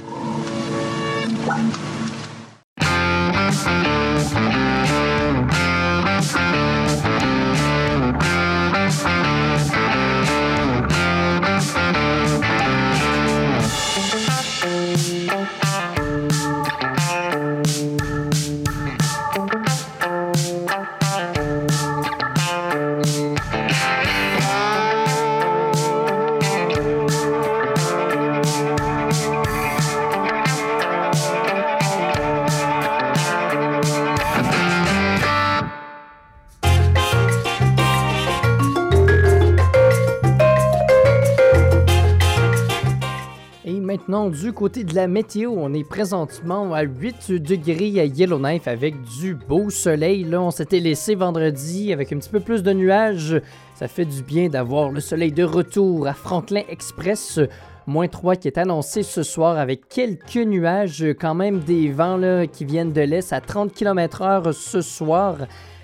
Du 44.13 44.53
côté 44.53 44.83
de 44.83 44.93
la 44.93 45.07
météo, 45.07 45.53
on 45.57 45.73
est 45.73 45.83
présentement 45.83 46.71
à 46.71 46.83
8 46.83 47.31
degrés 47.31 47.99
à 47.99 48.05
Yellowknife 48.05 48.67
avec 48.67 49.01
du 49.19 49.33
beau 49.33 49.71
soleil. 49.71 50.23
Là, 50.23 50.39
on 50.39 50.51
s'était 50.51 50.79
laissé 50.79 51.15
vendredi 51.15 51.91
avec 51.91 52.13
un 52.13 52.19
petit 52.19 52.29
peu 52.29 52.39
plus 52.39 52.61
de 52.61 52.73
nuages. 52.73 53.41
Ça 53.73 53.87
fait 53.87 54.05
du 54.05 54.21
bien 54.21 54.49
d'avoir 54.49 54.91
le 54.91 54.99
soleil 54.99 55.31
de 55.31 55.43
retour 55.43 56.05
à 56.07 56.13
Franklin 56.13 56.61
Express. 56.69 57.39
Moins 57.87 58.07
3 58.07 58.35
qui 58.35 58.47
est 58.47 58.59
annoncé 58.59 59.01
ce 59.01 59.23
soir 59.23 59.57
avec 59.57 59.89
quelques 59.89 60.35
nuages, 60.35 61.03
quand 61.19 61.33
même 61.33 61.59
des 61.61 61.89
vents 61.89 62.17
là, 62.17 62.45
qui 62.45 62.65
viennent 62.65 62.93
de 62.93 63.01
l'est 63.01 63.33
à 63.33 63.41
30 63.41 63.73
km/h 63.73 64.51
ce 64.51 64.81
soir. 64.81 65.37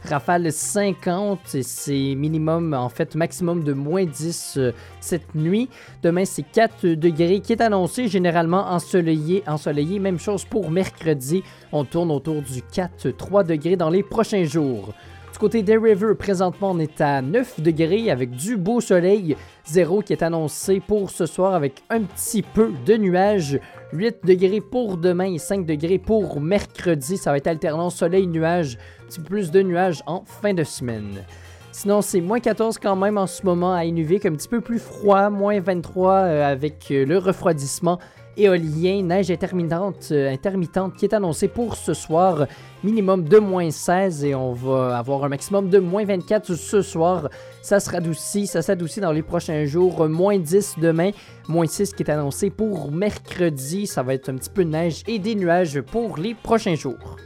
Rafale 0.07 0.51
50, 0.51 1.55
et 1.55 1.63
c'est 1.63 2.15
minimum, 2.15 2.73
en 2.73 2.89
fait, 2.89 3.15
maximum 3.15 3.63
de 3.63 3.73
moins 3.73 4.05
10 4.05 4.55
euh, 4.57 4.71
cette 4.99 5.35
nuit. 5.35 5.69
Demain, 6.03 6.25
c'est 6.25 6.43
4 6.43 6.87
degrés 6.87 7.41
qui 7.41 7.53
est 7.53 7.61
annoncé, 7.61 8.07
généralement 8.07 8.69
ensoleillé. 8.71 9.43
Ensoleillé, 9.47 9.99
même 9.99 10.19
chose 10.19 10.45
pour 10.45 10.71
mercredi. 10.71 11.43
On 11.71 11.83
tourne 11.85 12.11
autour 12.11 12.41
du 12.41 12.61
4-3 12.61 13.45
degrés 13.45 13.75
dans 13.75 13.89
les 13.89 14.03
prochains 14.03 14.45
jours. 14.45 14.93
Côté 15.39 15.63
des 15.63 15.77
River, 15.77 16.15
présentement, 16.15 16.71
on 16.71 16.79
est 16.79 16.99
à 16.99 17.21
9 17.21 17.61
degrés 17.61 18.11
avec 18.11 18.31
du 18.31 18.57
beau 18.57 18.81
soleil. 18.81 19.37
0 19.67 20.01
qui 20.01 20.11
est 20.11 20.21
annoncé 20.21 20.81
pour 20.85 21.11
ce 21.11 21.25
soir 21.25 21.53
avec 21.53 21.81
un 21.89 22.01
petit 22.01 22.41
peu 22.41 22.73
de 22.85 22.97
nuages. 22.97 23.57
8 23.93 24.17
degrés 24.25 24.59
pour 24.59 24.97
demain 24.97 25.33
et 25.33 25.37
5 25.37 25.65
degrés 25.65 25.97
pour 25.97 26.41
mercredi. 26.41 27.15
Ça 27.15 27.31
va 27.31 27.37
être 27.37 27.47
alternant 27.47 27.89
soleil-nuage, 27.89 28.77
un 29.01 29.05
petit 29.05 29.19
peu 29.21 29.27
plus 29.27 29.49
de 29.49 29.61
nuages 29.61 30.03
en 30.07 30.25
fin 30.25 30.53
de 30.53 30.65
semaine. 30.65 31.23
Sinon, 31.71 32.01
c'est 32.01 32.19
moins 32.19 32.41
14 32.41 32.77
quand 32.77 32.97
même 32.97 33.17
en 33.17 33.27
ce 33.27 33.45
moment 33.45 33.73
à 33.73 33.85
Inuvik, 33.85 34.25
un 34.25 34.33
petit 34.33 34.49
peu 34.49 34.59
plus 34.59 34.79
froid, 34.79 35.29
moins 35.29 35.61
23 35.61 36.13
euh, 36.13 36.51
avec 36.51 36.91
euh, 36.91 37.05
le 37.05 37.17
refroidissement 37.17 37.97
éolien, 38.39 39.03
neige 39.03 39.29
intermittente, 39.29 40.09
euh, 40.11 40.31
intermittente 40.31 40.95
qui 40.95 41.05
est 41.05 41.13
annoncée 41.13 41.47
pour 41.47 41.75
ce 41.75 41.93
soir, 41.93 42.47
minimum 42.83 43.23
de 43.23 43.37
moins 43.37 43.69
16 43.69 44.23
et 44.23 44.35
on 44.35 44.53
va 44.53 44.97
avoir 44.97 45.23
un 45.23 45.29
maximum 45.29 45.69
de 45.69 45.79
moins 45.79 46.05
24 46.05 46.55
ce 46.55 46.81
soir. 46.81 47.29
Ça 47.61 47.79
se 47.79 47.89
radoucit, 47.89 48.47
ça 48.47 48.61
s'adoucit 48.61 49.01
dans 49.01 49.11
les 49.11 49.21
prochains 49.23 49.65
jours, 49.65 50.07
moins 50.07 50.37
10 50.37 50.75
demain, 50.79 51.11
moins 51.47 51.67
6 51.67 51.93
qui 51.93 52.03
est 52.03 52.11
annoncé 52.11 52.49
pour 52.49 52.91
mercredi. 52.91 53.85
Ça 53.85 54.03
va 54.03 54.13
être 54.13 54.29
un 54.29 54.35
petit 54.35 54.49
peu 54.49 54.63
de 54.63 54.69
neige 54.69 55.03
et 55.07 55.19
des 55.19 55.35
nuages 55.35 55.81
pour 55.81 56.17
les 56.17 56.33
prochains 56.33 56.75
jours. 56.75 57.17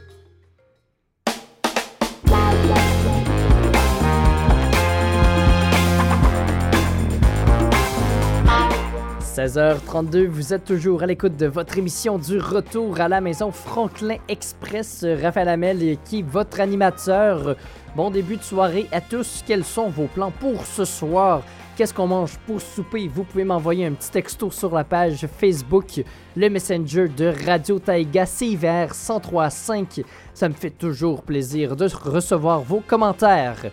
16h32, 9.34 10.28
vous 10.28 10.54
êtes 10.54 10.64
toujours 10.64 11.02
à 11.02 11.06
l'écoute 11.06 11.36
de 11.36 11.46
votre 11.46 11.76
émission 11.76 12.18
du 12.18 12.38
retour 12.38 13.00
à 13.00 13.08
la 13.08 13.20
maison 13.20 13.50
Franklin 13.50 14.14
Express. 14.28 15.04
Raphaël 15.20 15.48
Hamel 15.48 15.96
qui? 16.04 16.20
Est 16.20 16.22
votre 16.22 16.60
animateur. 16.60 17.56
Bon 17.96 18.12
début 18.12 18.36
de 18.36 18.44
soirée 18.44 18.86
à 18.92 19.00
tous. 19.00 19.42
Quels 19.44 19.64
sont 19.64 19.88
vos 19.88 20.06
plans 20.06 20.30
pour 20.30 20.64
ce 20.64 20.84
soir? 20.84 21.42
Qu'est-ce 21.76 21.92
qu'on 21.92 22.06
mange 22.06 22.38
pour 22.46 22.60
souper? 22.60 23.08
Vous 23.08 23.24
pouvez 23.24 23.42
m'envoyer 23.42 23.86
un 23.86 23.94
petit 23.94 24.12
texto 24.12 24.52
sur 24.52 24.72
la 24.72 24.84
page 24.84 25.26
Facebook, 25.26 26.04
le 26.36 26.48
Messenger 26.48 27.08
de 27.08 27.32
Radio 27.44 27.80
Taïga 27.80 28.26
CIVR 28.26 28.92
1035. 28.92 30.02
Ça 30.32 30.48
me 30.48 30.54
fait 30.54 30.70
toujours 30.70 31.22
plaisir 31.22 31.74
de 31.74 31.88
recevoir 32.04 32.60
vos 32.60 32.84
commentaires. 32.86 33.64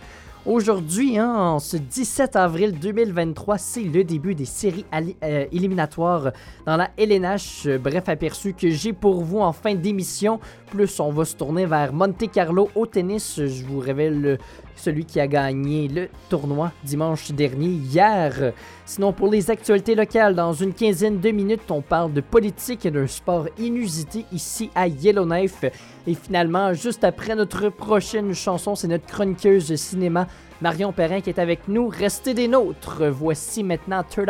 Aujourd'hui, 0.47 1.19
hein, 1.19 1.59
ce 1.59 1.77
17 1.77 2.35
avril 2.35 2.79
2023, 2.79 3.59
c'est 3.59 3.83
le 3.83 4.03
début 4.03 4.33
des 4.33 4.45
séries 4.45 4.87
euh, 4.91 5.45
éliminatoires 5.51 6.31
dans 6.65 6.77
la 6.77 6.89
LNH. 6.97 7.67
Bref 7.79 8.09
aperçu 8.09 8.53
que 8.53 8.71
j'ai 8.71 8.91
pour 8.91 9.21
vous 9.21 9.41
en 9.41 9.53
fin 9.53 9.75
d'émission. 9.75 10.39
Plus, 10.71 10.99
on 10.99 11.11
va 11.11 11.25
se 11.25 11.35
tourner 11.35 11.67
vers 11.67 11.93
Monte 11.93 12.31
Carlo 12.31 12.69
au 12.73 12.87
tennis. 12.87 13.39
Je 13.39 13.63
vous 13.65 13.77
révèle 13.77 14.39
celui 14.81 15.05
qui 15.05 15.19
a 15.19 15.27
gagné 15.27 15.87
le 15.87 16.09
tournoi 16.29 16.71
dimanche 16.83 17.31
dernier, 17.31 17.67
hier. 17.67 18.53
Sinon, 18.85 19.13
pour 19.13 19.29
les 19.29 19.51
actualités 19.51 19.95
locales, 19.95 20.33
dans 20.33 20.53
une 20.53 20.73
quinzaine 20.73 21.19
de 21.19 21.29
minutes, 21.29 21.69
on 21.69 21.81
parle 21.81 22.13
de 22.13 22.21
politique 22.21 22.85
et 22.85 22.91
d'un 22.91 23.07
sport 23.07 23.47
inusité 23.59 24.25
ici 24.31 24.71
à 24.73 24.87
Yellowknife. 24.87 25.63
Et 26.07 26.15
finalement, 26.15 26.73
juste 26.73 27.03
après 27.03 27.35
notre 27.35 27.69
prochaine 27.69 28.33
chanson, 28.33 28.75
c'est 28.75 28.87
notre 28.87 29.05
chroniqueuse 29.05 29.75
cinéma 29.75 30.27
Marion 30.61 30.91
Perrin 30.91 31.21
qui 31.21 31.29
est 31.29 31.39
avec 31.39 31.67
nous. 31.67 31.87
Restez 31.87 32.33
des 32.33 32.47
nôtres. 32.47 33.03
Voici 33.05 33.63
maintenant 33.63 34.03
Third, 34.03 34.29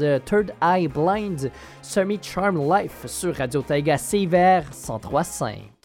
euh, 0.00 0.18
Third 0.24 0.52
Eye 0.62 0.88
Blind, 0.88 1.50
Semi 1.82 2.18
Charm 2.22 2.58
Life 2.72 3.06
sur 3.06 3.34
Radio 3.34 3.62
Taiga 3.62 3.96
CVR 3.96 4.70
103.5. 4.72 5.77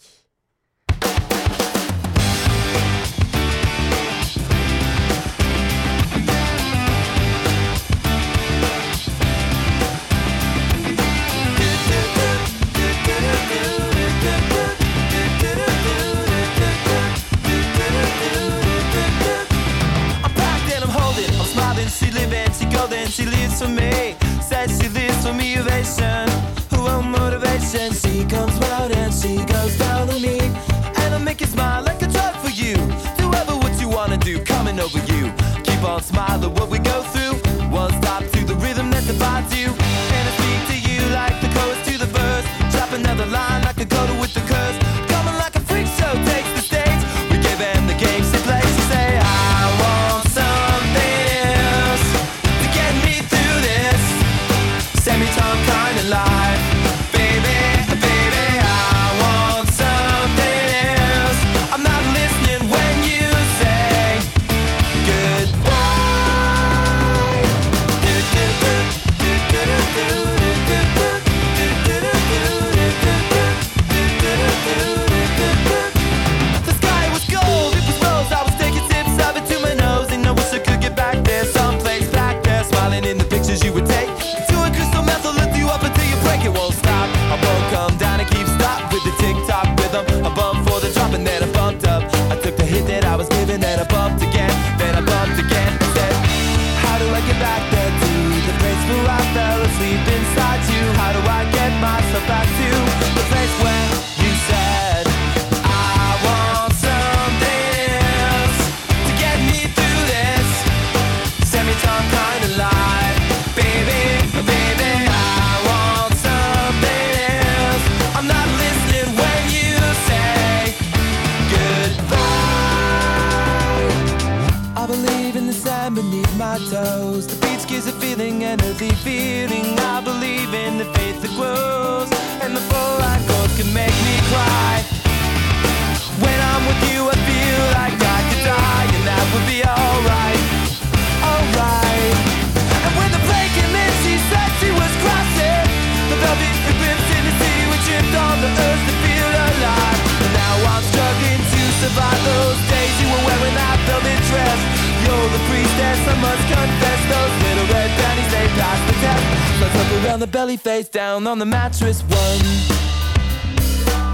survive 151.94 152.26
those 152.26 152.58
days 152.70 152.94
you 153.02 153.08
were 153.08 153.24
wearing 153.30 153.54
that 153.54 153.78
velvet 153.86 154.20
dress. 154.30 154.60
You're 155.06 155.30
the 155.30 155.42
priestess, 155.50 156.00
I 156.10 156.16
must 156.26 156.44
confess. 156.50 157.00
Those 157.14 157.34
little 157.46 157.68
red 157.70 157.90
panties, 158.02 158.32
they 158.34 158.48
pass 158.58 158.80
the 158.90 158.96
test. 159.04 159.24
Let's 159.62 159.76
up 159.78 160.06
around 160.06 160.20
the 160.20 160.28
belly, 160.28 160.58
face 160.58 160.90
down 160.90 161.28
on 161.28 161.38
the 161.40 161.46
mattress. 161.46 162.02
One, 162.02 162.42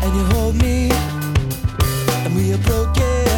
and 0.04 0.12
you 0.16 0.24
hold 0.36 0.56
me, 0.56 0.90
and 2.26 2.36
we 2.36 2.54
are 2.54 2.64
broken. 2.68 3.29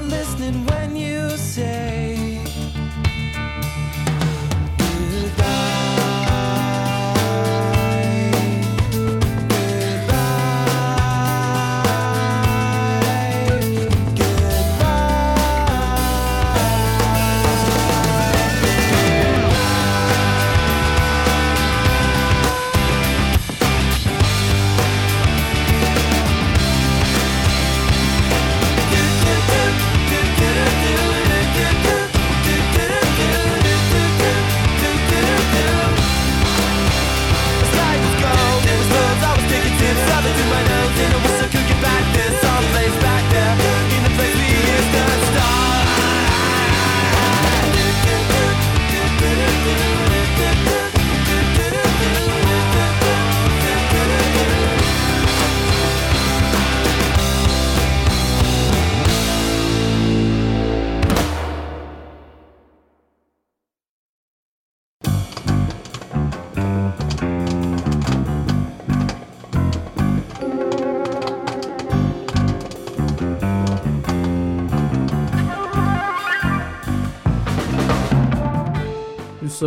not 0.00 0.04
listening 0.10 0.66
when 0.66 0.94
you 0.94 1.30
say 1.38 2.05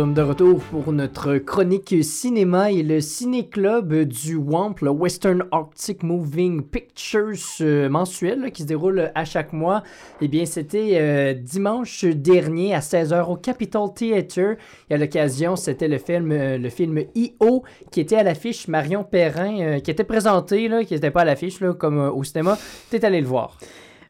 sommes 0.00 0.14
de 0.14 0.22
retour 0.22 0.60
pour 0.60 0.94
notre 0.94 1.36
chronique 1.36 1.94
cinéma 2.02 2.70
et 2.70 2.82
le 2.82 3.02
ciné-club 3.02 4.04
du 4.04 4.34
WAMP, 4.34 4.80
le 4.80 4.88
Western 4.88 5.44
Arctic 5.52 6.02
Moving 6.02 6.62
Pictures 6.62 7.36
euh, 7.60 7.90
mensuel 7.90 8.50
qui 8.50 8.62
se 8.62 8.66
déroule 8.66 9.12
à 9.14 9.26
chaque 9.26 9.52
mois. 9.52 9.82
Eh 10.22 10.28
bien, 10.28 10.46
c'était 10.46 10.92
euh, 10.94 11.34
dimanche 11.34 12.06
dernier 12.06 12.74
à 12.74 12.80
16h 12.80 13.26
au 13.30 13.36
Capitol 13.36 13.92
Theatre. 13.92 14.56
Et 14.88 14.94
à 14.94 14.96
l'occasion, 14.96 15.54
c'était 15.54 15.88
le 15.88 15.98
film 15.98 16.32
euh, 16.32 16.56
le 16.56 16.70
film 16.70 17.02
I.O. 17.14 17.62
qui 17.90 18.00
était 18.00 18.16
à 18.16 18.22
l'affiche 18.22 18.68
Marion 18.68 19.04
Perrin, 19.04 19.60
euh, 19.60 19.80
qui 19.80 19.90
était 19.90 20.04
présenté, 20.04 20.70
qui 20.86 20.94
n'était 20.94 21.10
pas 21.10 21.22
à 21.22 21.26
l'affiche 21.26 21.58
comme 21.78 21.98
au 21.98 22.24
cinéma. 22.24 22.56
T'es 22.88 23.04
allé 23.04 23.20
le 23.20 23.26
voir. 23.26 23.58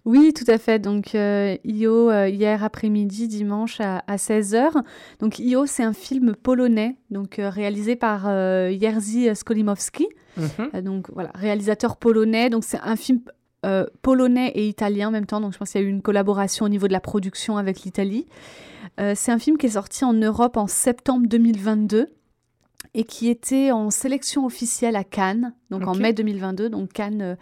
Oui, 0.04 0.32
tout 0.32 0.44
à 0.48 0.58
fait. 0.58 0.78
Donc, 0.78 1.14
euh, 1.14 1.56
Io, 1.64 2.10
euh, 2.10 2.28
hier 2.28 2.64
après-midi, 2.64 3.28
dimanche 3.28 3.80
à, 3.80 4.02
16h. 4.16 4.82
Donc, 5.18 5.38
Io, 5.38 5.66
c'est 5.66 5.82
un 5.82 5.92
film 5.92 6.34
polonais, 6.34 6.96
donc 7.10 7.38
euh, 7.38 7.50
réalisé 7.50 7.96
par 7.96 8.24
Jerzy 8.24 9.34
Skolimowski. 9.34 10.08
Mhm. 10.36 10.80
Donc, 10.82 11.10
voilà, 11.12 11.30
réalisateur 11.34 11.96
polonais. 11.96 12.50
Donc, 12.50 12.64
c'est 12.64 12.80
un 12.82 12.96
film 12.96 13.20
polonais 14.00 14.48
et 14.54 14.66
italien 14.66 15.08
en 15.08 15.10
même 15.10 15.26
temps. 15.26 15.40
Donc, 15.40 15.52
je 15.52 15.58
pense 15.58 15.72
qu'il 15.72 15.80
y 15.80 15.84
a 15.84 15.86
eu 15.86 15.90
une 15.90 16.02
collaboration 16.02 16.64
au 16.64 16.68
niveau 16.70 16.88
de 16.88 16.92
la 16.92 17.00
production 17.00 17.58
avec 17.58 17.82
l'Italie. 17.82 18.26
c'est 19.14 19.32
un 19.32 19.38
film 19.38 19.58
qui 19.58 19.66
est 19.66 19.70
sorti 19.70 20.04
en 20.04 20.14
Europe 20.14 20.56
en 20.56 20.66
septembre 20.66 21.26
2022 21.28 22.08
et 22.94 23.04
qui 23.04 23.28
était 23.28 23.70
en 23.70 23.90
sélection 23.90 24.46
officielle 24.46 24.96
à 24.96 25.04
Cannes, 25.04 25.52
donc 25.70 25.86
en 25.86 25.94
mai 25.94 26.14
2022. 26.14 26.70
Donc 26.70 26.90
Cannes 26.94 27.36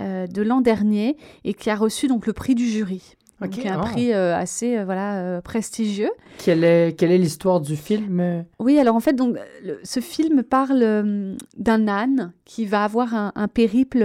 euh, 0.00 0.26
de 0.26 0.42
l'an 0.42 0.60
dernier, 0.60 1.16
et 1.44 1.54
qui 1.54 1.70
a 1.70 1.76
reçu 1.76 2.06
donc 2.06 2.26
le 2.26 2.32
prix 2.32 2.54
du 2.54 2.66
jury. 2.66 3.16
Donc 3.40 3.58
un 3.66 3.80
ah. 3.80 3.82
prix 3.82 4.12
euh, 4.12 4.34
assez 4.34 4.78
euh, 4.78 4.84
voilà 4.84 5.16
euh, 5.18 5.40
prestigieux. 5.42 6.10
Quelle 6.38 6.64
est, 6.64 6.96
quelle 6.96 7.10
est 7.10 7.18
l'histoire 7.18 7.60
du 7.60 7.76
film? 7.76 8.44
Oui, 8.58 8.78
alors 8.78 8.94
en 8.94 9.00
fait, 9.00 9.12
donc, 9.12 9.36
le- 9.62 9.80
ce 9.82 10.00
film 10.00 10.44
parle 10.44 11.36
d'un 11.56 11.88
âne 11.88 12.32
qui 12.44 12.64
va 12.64 12.84
avoir 12.84 13.12
un, 13.12 13.32
un 13.34 13.48
périple 13.48 14.02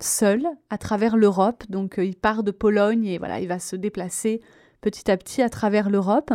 seul 0.00 0.46
à 0.68 0.78
travers 0.78 1.16
l'Europe. 1.16 1.62
Donc, 1.70 1.94
il 1.98 2.16
part 2.16 2.42
de 2.42 2.50
Pologne 2.50 3.06
et 3.06 3.18
voilà, 3.18 3.40
il 3.40 3.48
va 3.48 3.60
se 3.60 3.76
déplacer 3.76 4.40
petit 4.80 5.10
à 5.10 5.16
petit 5.16 5.40
à 5.40 5.48
travers 5.48 5.88
l'Europe. 5.88 6.32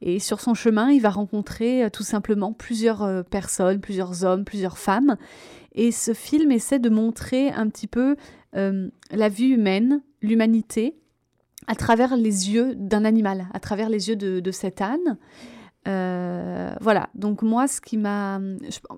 Et 0.00 0.18
sur 0.20 0.40
son 0.40 0.54
chemin, 0.54 0.90
il 0.90 1.02
va 1.02 1.10
rencontrer 1.10 1.88
tout 1.92 2.02
simplement 2.02 2.54
plusieurs 2.54 3.24
personnes, 3.26 3.80
plusieurs 3.80 4.24
hommes, 4.24 4.44
plusieurs 4.44 4.78
femmes. 4.78 5.16
Et 5.74 5.92
ce 5.92 6.14
film 6.14 6.50
essaie 6.52 6.78
de 6.78 6.90
montrer 6.90 7.50
un 7.50 7.68
petit 7.68 7.86
peu 7.86 8.16
euh, 8.56 8.88
la 9.10 9.28
vie 9.28 9.48
humaine, 9.48 10.02
l'humanité, 10.22 10.96
à 11.66 11.74
travers 11.74 12.16
les 12.16 12.50
yeux 12.50 12.74
d'un 12.74 13.04
animal, 13.04 13.46
à 13.52 13.60
travers 13.60 13.88
les 13.88 14.08
yeux 14.08 14.16
de, 14.16 14.40
de 14.40 14.50
cet 14.50 14.80
âne. 14.80 15.18
Euh, 15.88 16.72
voilà, 16.80 17.08
donc 17.14 17.42
moi 17.42 17.66
ce 17.66 17.80
qui 17.80 17.96
m'a 17.96 18.38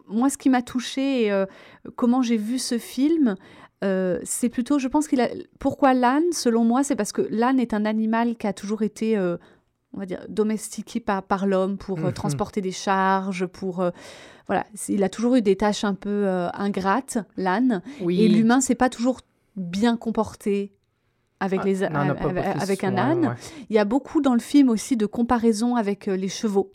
moi 0.09 0.29
ce 0.31 0.37
qui 0.37 0.51
m'a 0.51 0.63
touché 0.63 1.25
et 1.25 1.33
euh, 1.33 1.47
comment 1.95 2.23
j'ai 2.23 2.37
vu 2.37 2.59
ce 2.59 2.77
film, 2.77 3.37
euh, 3.85 4.19
c'est 4.25 4.49
plutôt, 4.49 4.81
je 4.81 4.89
pense 4.89 5.07
qu'il 5.07 5.21
a 5.21 5.29
pourquoi 5.61 5.95
l'âne 5.95 6.33
selon 6.33 6.65
moi, 6.65 6.83
c'est 6.83 6.97
parce 6.97 7.13
que 7.13 7.23
l'âne 7.31 7.61
est 7.61 7.73
un 7.73 7.85
animal 7.85 8.37
qui 8.37 8.47
a 8.49 8.53
toujours 8.53 8.83
été 8.83 9.17
on 9.95 9.99
va 9.99 10.07
dire 10.07 10.25
domestiqué 10.29 10.99
par, 11.01 11.23
par 11.23 11.47
l'homme 11.47 11.77
pour 11.79 11.99
Mhm. 11.99 12.13
transporter 12.15 12.61
des 12.61 12.73
charges, 12.73 13.47
pour 13.47 13.85
voilà, 14.47 14.67
c'est- 14.75 14.93
il 14.95 15.03
a 15.05 15.09
toujours 15.09 15.37
eu 15.37 15.43
des 15.43 15.57
tâches 15.57 15.85
un 15.85 15.95
peu 15.95 16.09
euh, 16.27 16.49
ingrates, 16.55 17.19
l'âne, 17.37 17.83
Oui. 18.01 18.21
et 18.23 18.29
l'humain 18.29 18.61
s'est 18.61 18.75
pas 18.75 18.89
toujours 18.89 19.21
bien 19.57 19.97
comporté 19.97 20.73
avec, 21.41 21.61
Ah, 21.63 21.67
les, 21.67 21.83
avec, 21.85 22.63
avec 22.63 22.85
un 22.85 22.97
âne. 22.97 23.27
ouais. 23.27 23.35
Il 23.71 23.75
y 23.77 23.79
a 23.79 23.85
beaucoup 23.85 24.21
dans 24.21 24.35
le 24.35 24.41
film 24.41 24.69
aussi 24.69 24.97
de 24.97 25.07
comparaisons 25.07 25.75
avec 25.77 26.09
euh, 26.09 26.17
les 26.17 26.29
chevaux. 26.29 26.71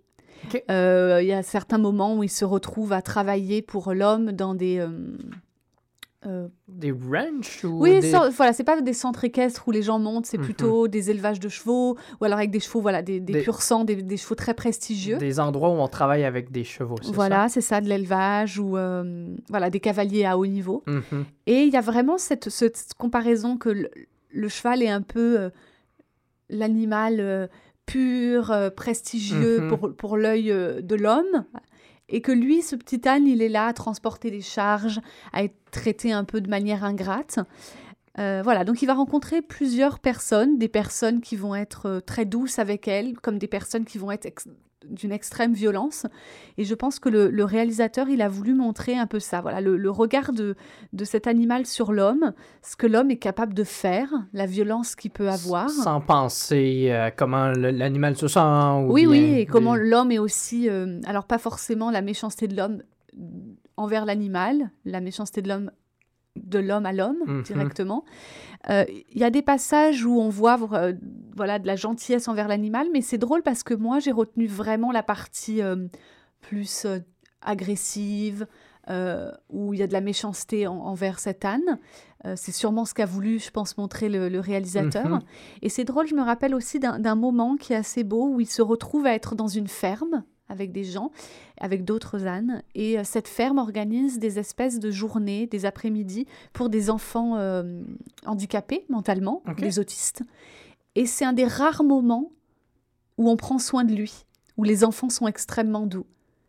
Euh, 0.69 1.19
il 1.21 1.27
y 1.27 1.33
a 1.33 1.41
certains 1.43 1.77
moments 1.77 2.15
où 2.17 2.23
il 2.23 2.29
se 2.29 2.45
retrouve 2.45 2.93
à 2.93 3.01
travailler 3.01 3.61
pour 3.61 3.93
l'homme 3.93 4.31
dans 4.31 4.53
des... 4.53 4.77
euh, 4.79 4.89
euh, 6.25 6.47
Des 6.67 6.91
ranchs 6.91 7.63
ou 7.63 7.79
oui, 7.81 7.99
des... 7.99 8.11
so- 8.11 8.31
voilà, 8.31 8.51
c'est 8.51 8.63
pas 8.63 8.81
des 8.81 8.93
centres 8.93 9.23
équestres 9.23 9.67
où 9.67 9.71
les 9.71 9.83
gens 9.83 9.99
montent, 9.99 10.25
c'est 10.25 10.39
Mhm. 10.39 10.43
plutôt 10.45 10.87
des 10.87 11.11
élevages 11.11 11.39
de 11.39 11.47
chevaux, 11.47 11.95
ou 12.19 12.25
alors 12.25 12.39
avec 12.39 12.49
des 12.49 12.59
chevaux, 12.59 12.81
voilà, 12.81 13.01
des, 13.03 13.19
des 13.19 13.33
Des- 13.33 13.41
pur 13.43 13.61
sang, 13.61 13.83
des, 13.83 13.97
des 14.01 14.17
chevaux 14.17 14.33
très 14.35 14.55
prestigieux. 14.55 15.17
des 15.19 15.39
endroits 15.39 15.69
où 15.69 15.73
on 15.73 15.87
travaille 15.87 16.23
avec 16.23 16.51
des 16.51 16.63
chevaux, 16.63 16.95
c'est 17.03 17.11
Voilà, 17.13 17.49
c'est 17.49 17.61
ça, 17.61 17.81
de 17.81 17.87
l'élevage 17.87 18.57
ou 18.59 18.77
euh, 18.77 19.35
voilà, 19.49 19.69
des 19.69 19.79
cavaliers 19.79 20.25
à 20.25 20.37
haut 20.39 20.47
niveau. 20.47 20.83
Mhm. 20.87 21.25
Et 21.45 21.61
il 21.63 21.69
y 21.73 21.77
a 21.77 21.81
vraiment 21.81 22.17
cette, 22.17 22.49
cette 22.49 22.93
comparaison 22.97 23.57
que 23.57 23.69
le, 23.69 23.89
le 24.31 24.47
cheval 24.49 24.81
est 24.81 24.89
un 24.89 25.03
peu 25.03 25.39
euh, 25.39 25.49
l'animal 26.49 27.49
pur, 27.85 28.53
prestigieux 28.75 29.61
Mhm. 29.61 29.67
pour, 29.69 29.95
pour 29.95 30.17
l'œil 30.17 30.47
de 30.81 30.95
l'homme. 30.95 31.45
Et 32.09 32.21
que 32.21 32.31
lui, 32.31 32.61
ce 32.61 32.75
petit 32.75 33.07
âne, 33.07 33.27
il 33.27 33.41
est 33.41 33.49
là 33.49 33.67
à 33.67 33.73
transporter 33.73 34.31
des 34.31 34.41
charges, 34.41 35.01
à 35.33 35.43
être 35.43 35.55
traité 35.71 36.11
un 36.11 36.23
peu 36.23 36.41
de 36.41 36.49
manière 36.49 36.83
ingrate. 36.83 37.39
Euh, 38.19 38.41
voilà, 38.43 38.63
donc 38.63 38.81
il 38.81 38.87
va 38.87 38.93
rencontrer 38.93 39.41
plusieurs 39.41 39.99
personnes, 39.99 40.57
des 40.57 40.69
personnes 40.69 41.21
qui 41.21 41.35
vont 41.35 41.53
être 41.53 41.85
euh, 41.87 41.99
très 41.99 42.25
douces 42.25 42.57
avec 42.57 42.87
elle, 42.87 43.17
comme 43.19 43.37
des 43.37 43.47
personnes 43.47 43.85
qui 43.85 43.99
vont 43.99 44.09
être 44.09 44.25
d'une 44.89 45.11
extrême 45.11 45.53
violence. 45.53 46.05
Et 46.57 46.63
je 46.63 46.75
pense 46.75 46.99
que 46.99 47.09
le, 47.09 47.29
le 47.29 47.43
réalisateur, 47.43 48.09
il 48.09 48.21
a 48.21 48.29
voulu 48.29 48.53
montrer 48.53 48.95
un 48.97 49.07
peu 49.07 49.19
ça, 49.19 49.41
voilà, 49.41 49.59
le, 49.59 49.75
le 49.75 49.89
regard 49.89 50.33
de, 50.33 50.55
de 50.93 51.03
cet 51.03 51.25
animal 51.27 51.65
sur 51.65 51.91
l'homme, 51.91 52.33
ce 52.61 52.75
que 52.75 52.85
l'homme 52.87 53.09
est 53.11 53.17
capable 53.17 53.53
de 53.53 53.63
faire, 53.63 54.09
la 54.33 54.45
violence 54.45 54.95
qu'il 54.95 55.11
peut 55.11 55.29
avoir. 55.29 55.69
Sans 55.69 55.99
penser 55.99 56.87
euh, 56.91 57.09
comment 57.15 57.47
l'animal 57.49 58.15
se 58.15 58.27
sent. 58.27 58.39
ou 58.39 58.91
Oui, 58.93 59.01
bien 59.01 59.09
oui, 59.11 59.39
et 59.39 59.45
comment 59.45 59.75
l'homme 59.75 60.11
est 60.11 60.19
aussi, 60.19 60.69
euh, 60.69 60.99
alors 61.05 61.25
pas 61.25 61.37
forcément 61.39 61.89
la 61.91 62.01
méchanceté 62.01 62.47
de 62.47 62.55
l'homme 62.55 62.81
envers 63.77 64.05
l'animal, 64.05 64.69
la 64.85 65.01
méchanceté 65.01 65.41
de 65.41 65.49
l'homme 65.49 65.71
de 66.35 66.59
l'homme 66.59 66.85
à 66.85 66.93
l'homme 66.93 67.17
Mhm. 67.25 67.41
directement. 67.41 68.05
Euh, 68.69 68.85
Il 69.13 69.19
y 69.19 69.23
a 69.23 69.29
des 69.29 69.41
passages 69.41 70.03
où 70.05 70.19
on 70.19 70.29
voit 70.29 70.57
euh, 70.73 70.93
voilà 71.35 71.59
de 71.59 71.67
la 71.67 71.75
gentillesse 71.75 72.27
envers 72.27 72.47
l'animal, 72.47 72.87
mais 72.91 73.01
c'est 73.01 73.17
drôle 73.17 73.43
parce 73.43 73.63
que 73.63 73.73
moi 73.73 73.99
j'ai 73.99 74.11
retenu 74.11 74.47
vraiment 74.47 74.91
la 74.91 75.03
partie 75.03 75.61
euh, 75.61 75.87
plus 76.41 76.85
agressive, 77.41 78.47
euh, 78.89 79.31
où 79.49 79.73
il 79.73 79.79
y 79.79 79.83
a 79.83 79.87
de 79.87 79.93
la 79.93 80.01
méchanceté 80.01 80.67
en- 80.67 80.77
envers 80.79 81.19
cet 81.19 81.43
âne. 81.45 81.79
Euh, 82.25 82.33
c'est 82.35 82.51
sûrement 82.51 82.85
ce 82.85 82.93
qu'a 82.93 83.05
voulu, 83.05 83.39
je 83.39 83.51
pense, 83.51 83.77
montrer 83.77 84.09
le, 84.09 84.29
le 84.29 84.39
réalisateur. 84.39 85.07
Mhm. 85.07 85.19
Et 85.61 85.69
c'est 85.69 85.83
drôle, 85.83 86.07
je 86.07 86.15
me 86.15 86.21
rappelle 86.21 86.55
aussi 86.55 86.79
d'un 86.79 87.15
moment 87.15 87.57
qui 87.57 87.73
est 87.73 87.77
assez 87.77 88.03
beau, 88.03 88.27
où 88.29 88.39
il 88.41 88.47
se 88.47 88.61
retrouve 88.61 89.05
à 89.05 89.13
être 89.13 89.35
dans 89.35 89.47
une 89.47 89.67
ferme 89.67 90.23
avec 90.49 90.71
des 90.71 90.83
gens, 90.83 91.11
avec 91.59 91.83
d'autres 91.85 92.25
ânes. 92.25 92.61
Et 92.75 92.97
euh, 92.97 93.03
cette 93.03 93.27
ferme 93.27 93.57
organise 93.57 94.19
des 94.19 94.39
espèces 94.39 94.79
de 94.79 94.91
journées, 94.91 95.47
des 95.47 95.65
après-midi, 95.65 96.25
pour 96.53 96.69
des 96.69 96.89
enfants 96.89 97.35
euh, 97.37 97.81
handicapés 98.25 98.85
mentalement, 98.89 99.41
Ok. 99.49 99.59
des 99.59 99.79
autistes. 99.79 100.23
Et 100.95 101.05
c'est 101.05 101.25
un 101.25 101.33
des 101.33 101.45
rares 101.45 101.83
moments 101.83 102.31
où 103.17 103.29
on 103.29 103.35
prend 103.37 103.59
soin 103.59 103.83
de 103.83 103.93
lui, 103.93 104.25
où 104.57 104.63
les 104.63 104.83
enfants 104.83 105.09
sont 105.09 105.27
extrêmement 105.27 105.85
doux. 105.85 106.05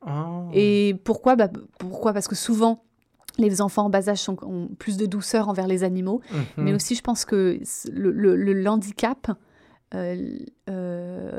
Oh. 0.07 0.49
Et 0.53 0.95
pourquoi? 1.05 1.35
Bah, 1.37 1.49
Pourquoi? 1.79 2.13
Parce 2.13 2.29
que 2.29 2.35
souvent, 2.37 2.85
les 3.37 3.61
enfants 3.61 3.85
en 3.87 3.91
bas 3.91 4.09
âge 4.09 4.29
ont 4.29 4.69
plus 4.79 4.97
de 4.97 5.07
douceur 5.07 5.49
envers 5.49 5.67
les 5.67 5.83
animaux. 5.85 6.21
Mhm. 6.31 6.65
Mais 6.65 6.73
aussi, 6.75 6.95
je 6.95 7.03
pense 7.03 7.25
que 7.25 7.59
le, 7.93 8.11
le- 8.13 8.37
le 8.37 8.69
handicap, 8.69 9.31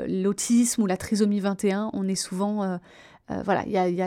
l'autisme 0.08 0.82
ou 0.82 0.86
la 0.86 0.96
trisomie 0.96 1.40
21, 1.40 1.90
on 1.92 2.06
est 2.08 2.14
souvent... 2.14 2.62
euh, 2.64 2.76
euh, 3.30 3.42
voilà, 3.44 3.62
il 3.66 3.72
y 3.72 3.78
a, 3.78 3.88
y 3.88 4.02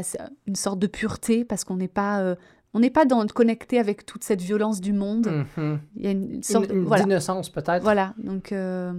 une 0.48 0.56
sorte 0.56 0.80
de 0.80 0.88
pureté 0.88 1.46
parce 1.46 1.64
qu'on 1.64 1.78
n'est 1.78 1.88
pas... 1.88 2.22
euh, 2.22 2.36
on 2.76 2.80
n'est 2.80 2.90
pas 2.90 3.06
dans, 3.06 3.26
connecté 3.28 3.78
avec 3.80 4.06
toute 4.06 4.24
cette 4.24 4.42
violence 4.42 4.82
du 4.82 4.94
monde. 4.94 5.46
Mhm. 5.58 5.80
Il 5.96 6.04
y 6.04 6.08
a 6.08 6.12
une 6.12 6.42
sorte 6.42 6.70
Une, 6.72 6.80
une 6.80 6.86
voilà. 6.86 7.04
d'innocence 7.04 7.50
peut-être. 7.50 7.84
Voilà, 7.84 8.16
donc 8.18 8.52
euh, 8.52 8.92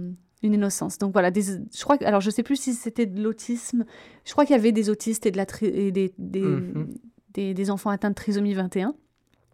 une 0.43 0.53
innocence. 0.53 0.97
Donc 0.97 1.11
voilà, 1.11 1.29
des, 1.29 1.41
je 1.43 1.83
crois 1.83 1.97
alors 2.05 2.21
je 2.21 2.29
sais 2.29 2.41
plus 2.43 2.55
si 2.55 2.73
c'était 2.73 3.05
de 3.05 3.21
l'autisme. 3.21 3.83
Je 4.23 4.31
crois 4.31 4.45
qu'il 4.45 4.55
y 4.55 4.59
avait 4.59 4.71
des 4.71 4.89
autistes 4.89 5.25
et, 5.25 5.31
de 5.31 5.35
la 5.37 5.45
tri- 5.45 5.65
et 5.67 5.91
des, 5.91 6.13
des, 6.17 6.39
Mhm. 6.41 6.87
des, 7.33 7.53
des 7.53 7.69
enfants 7.69 7.89
atteints 7.89 8.11
de 8.11 8.15
trisomie 8.15 8.53
21. 8.53 8.95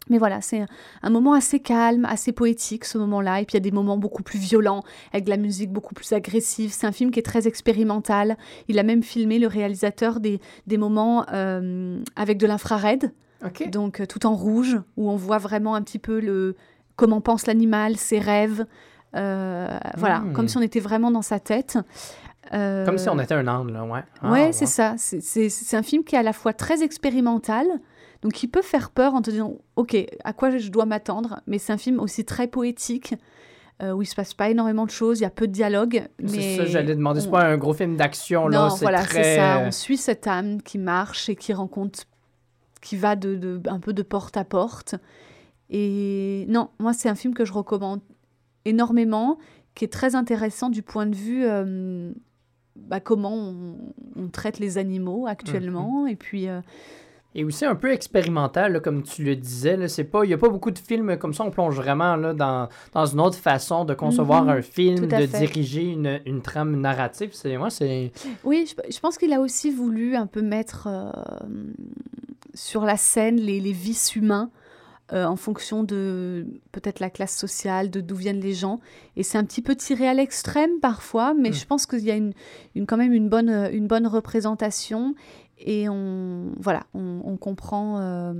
Mais 0.10 0.18
voilà, 0.18 0.42
c'est 0.42 0.66
un, 1.04 1.10
moment 1.10 1.34
assez 1.34 1.60
calme, 1.60 2.06
assez 2.06 2.32
poétique 2.32 2.86
ce 2.86 2.98
moment-là. 2.98 3.40
Et 3.40 3.46
puis 3.46 3.54
il 3.54 3.58
y 3.58 3.62
a 3.62 3.62
des 3.62 3.72
moments 3.72 3.98
beaucoup 3.98 4.24
plus 4.24 4.40
violents, 4.40 4.84
avec 5.14 5.26
de 5.26 5.30
la 5.30 5.38
musique 5.38 5.72
beaucoup 5.72 5.94
plus 5.94 6.12
agressive. 6.12 6.72
C'est 6.74 6.88
un 6.88 6.92
film 6.92 7.12
qui 7.12 7.20
est 7.20 7.24
très 7.24 7.48
expérimental. 7.48 8.36
Il 8.68 8.78
a 8.80 8.84
même 8.84 9.04
filmé, 9.04 9.38
le 9.40 9.48
réalisateur, 9.48 10.20
des, 10.20 10.42
des 10.68 10.78
moments 10.78 11.26
euh, 11.32 12.02
avec 12.16 12.38
de 12.40 12.48
l'infrared 12.48 13.12
Ok. 13.46 13.70
donc 13.72 14.02
euh, 14.02 14.06
tout 14.06 14.26
en 14.26 14.36
rouge, 14.36 14.80
où 14.98 15.10
on 15.10 15.16
voit 15.16 15.38
vraiment 15.40 15.76
un 15.76 15.82
petit 15.82 16.00
peu 16.00 16.20
le 16.20 16.56
comment 16.96 17.22
pense 17.22 17.46
l'animal, 17.48 17.96
ses 17.98 18.20
rêves. 18.20 18.66
Euh, 19.16 19.78
Voilà, 19.98 20.20
Mm. 20.20 20.34
comme 20.34 20.48
si 20.48 20.58
on 20.58 20.62
était 20.62 20.80
vraiment 20.80 21.12
dans 21.12 21.22
sa 21.22 21.40
tête. 21.40 21.78
Euh, 22.54 22.86
Comme 22.86 22.98
si 22.98 23.08
on 23.10 23.20
était 23.20 23.34
un 23.34 23.48
âne, 23.48 23.72
là, 23.72 23.84
ouais. 23.86 24.02
Ah, 24.22 24.32
ouais, 24.32 24.52
c'est 24.52 24.66
ça. 24.66 24.96
C'est- 24.98 25.22
C'est 25.22 25.50
c'est 25.50 25.78
un 25.78 25.84
film 25.84 26.04
qui 26.04 26.16
est 26.16 26.20
à 26.20 26.24
la 26.24 26.34
fois 26.34 26.54
très 26.54 26.84
expérimental, 26.84 27.66
donc 28.22 28.34
qui 28.34 28.48
peut 28.48 28.62
faire 28.62 28.92
peur 28.92 29.14
en 29.16 29.22
te 29.22 29.32
disant, 29.32 29.56
ok, 29.76 29.96
à 30.24 30.34
quoi 30.34 30.56
je 30.58 30.70
dois 30.70 30.86
m'attendre, 30.86 31.42
mais 31.48 31.58
c'est 31.58 31.74
un 31.74 31.78
film 31.78 32.00
aussi 32.00 32.24
très 32.26 32.48
poétique. 32.48 33.16
euh, 33.82 33.94
où 33.94 34.04
il 34.04 34.06
se 34.06 34.14
passe 34.14 34.36
pas 34.36 34.48
énormément 34.52 34.86
de 34.86 34.92
choses, 34.92 35.20
il 35.20 35.24
y 35.24 35.26
a 35.26 35.32
peu 35.32 35.48
de 35.48 35.52
dialogue. 35.52 36.04
C'est 36.24 36.38
mais 36.38 36.58
ça, 36.58 36.66
j'allais 36.66 36.94
demander. 36.96 37.20
C'est 37.22 37.30
on- 37.30 37.32
pas 37.32 37.46
un 37.46 37.58
gros 37.58 37.74
film 37.74 37.98
d'action, 37.98 38.48
là. 38.48 38.70
C'est 38.70 38.86
voilà, 38.86 39.02
très... 39.02 39.24
c'est 39.24 39.36
ça. 39.38 39.60
On 39.66 39.72
suit 39.72 39.98
cette 39.98 40.28
âme 40.28 40.62
qui 40.62 40.78
marche 40.78 41.30
et 41.30 41.36
qui 41.36 41.52
rencontre, 41.52 42.02
qui 42.84 42.96
va 42.96 43.16
de, 43.16 43.36
de- 43.36 43.60
un 43.68 43.80
peu 43.80 43.92
de 43.94 44.04
porte 44.04 44.38
à 44.38 44.44
porte. 44.44 44.94
Et 45.72 46.46
non, 46.48 46.70
moi, 46.80 46.94
c'est 46.94 47.10
un 47.10 47.16
film 47.16 47.34
que 47.34 47.44
je 47.44 47.54
recommande 47.54 48.02
énormément, 48.66 49.40
qui 49.74 49.86
est 49.86 49.92
très 49.92 50.14
intéressant 50.16 50.70
du 50.70 50.84
point 50.84 51.08
de 51.08 51.16
vue 51.16 51.46
euh, 51.46 52.12
bah, 52.76 53.00
comment 53.00 53.34
on, 53.34 53.78
on 54.16 54.28
traite 54.28 54.60
les 54.60 54.78
animaux 54.78 55.26
actuellement. 55.28 56.06
Et 56.06 56.16
puis, 56.16 56.48
euh, 56.50 56.62
Et 57.34 57.46
aussi 57.46 57.64
un 57.64 57.76
peu 57.76 57.92
expérimental, 57.94 58.74
là, 58.74 58.80
comme 58.82 59.04
tu 59.04 59.24
le 59.24 59.38
disais. 59.38 59.76
il 59.80 60.28
n'y 60.28 60.34
a 60.34 60.38
pas 60.38 60.50
beaucoup 60.50 60.70
de 60.72 60.78
films 60.78 61.16
comme 61.18 61.34
ça. 61.34 61.46
On 61.46 61.50
plonge 61.52 61.78
vraiment 61.78 62.18
là, 62.18 62.34
dans, 62.34 62.68
dans 62.94 63.06
une 63.06 63.22
autre 63.22 63.38
façon 63.38 63.86
de 63.86 63.94
concevoir 63.94 64.44
Mhm, 64.44 64.50
un 64.50 64.62
film, 64.62 65.06
de 65.08 65.28
fait. 65.28 65.40
diriger 65.40 65.84
une, 65.84 66.20
une 66.26 66.42
trame 66.42 66.76
narrative. 66.82 67.30
C'est, 67.34 67.56
moi, 67.58 67.70
c'est... 67.70 68.12
Oui, 68.44 68.66
je, 68.70 68.94
je 68.94 69.00
pense 69.00 69.18
qu'il 69.18 69.32
a 69.32 69.40
aussi 69.40 69.72
voulu 69.72 70.16
un 70.18 70.28
peu 70.28 70.42
mettre 70.42 70.88
euh, 70.88 71.10
sur 72.54 72.84
la 72.84 72.98
scène 72.98 73.38
les, 73.38 73.60
les 73.60 73.72
vices 73.72 74.16
humains 74.16 74.50
euh, 75.14 75.26
en 75.26 75.36
fonction 75.36 75.84
de 75.84 76.46
peut-être 76.72 77.00
la 77.00 77.10
classe 77.10 77.38
sociale, 77.38 77.90
de 77.90 78.02
d'où 78.02 78.16
viennent 78.16 78.40
les 78.40 78.54
gens. 78.54 78.80
Et 79.18 79.24
c'est 79.24 79.38
un 79.38 79.44
petit 79.44 79.62
peu 79.62 79.76
tiré 79.76 80.08
à 80.08 80.14
l'extrême 80.14 80.80
parfois, 80.82 81.34
mais 81.34 81.50
Mm. 81.50 81.54
je 81.54 81.66
pense 81.66 81.86
qu'il 81.86 82.00
y 82.04 82.12
a 82.12 82.16
une, 82.16 82.34
une- 82.76 82.86
quand 82.86 82.98
même 82.98 83.14
une 83.14 83.30
bonne, 83.30 83.50
euh, 83.50 83.70
une 83.72 83.88
bonne 83.88 84.08
représentation. 84.08 85.16
Et 85.62 85.88
on, 85.90 86.52
voilà, 86.60 86.84
on, 86.94 87.22
on 87.24 87.38
comprend 87.38 88.00
euh, 88.00 88.34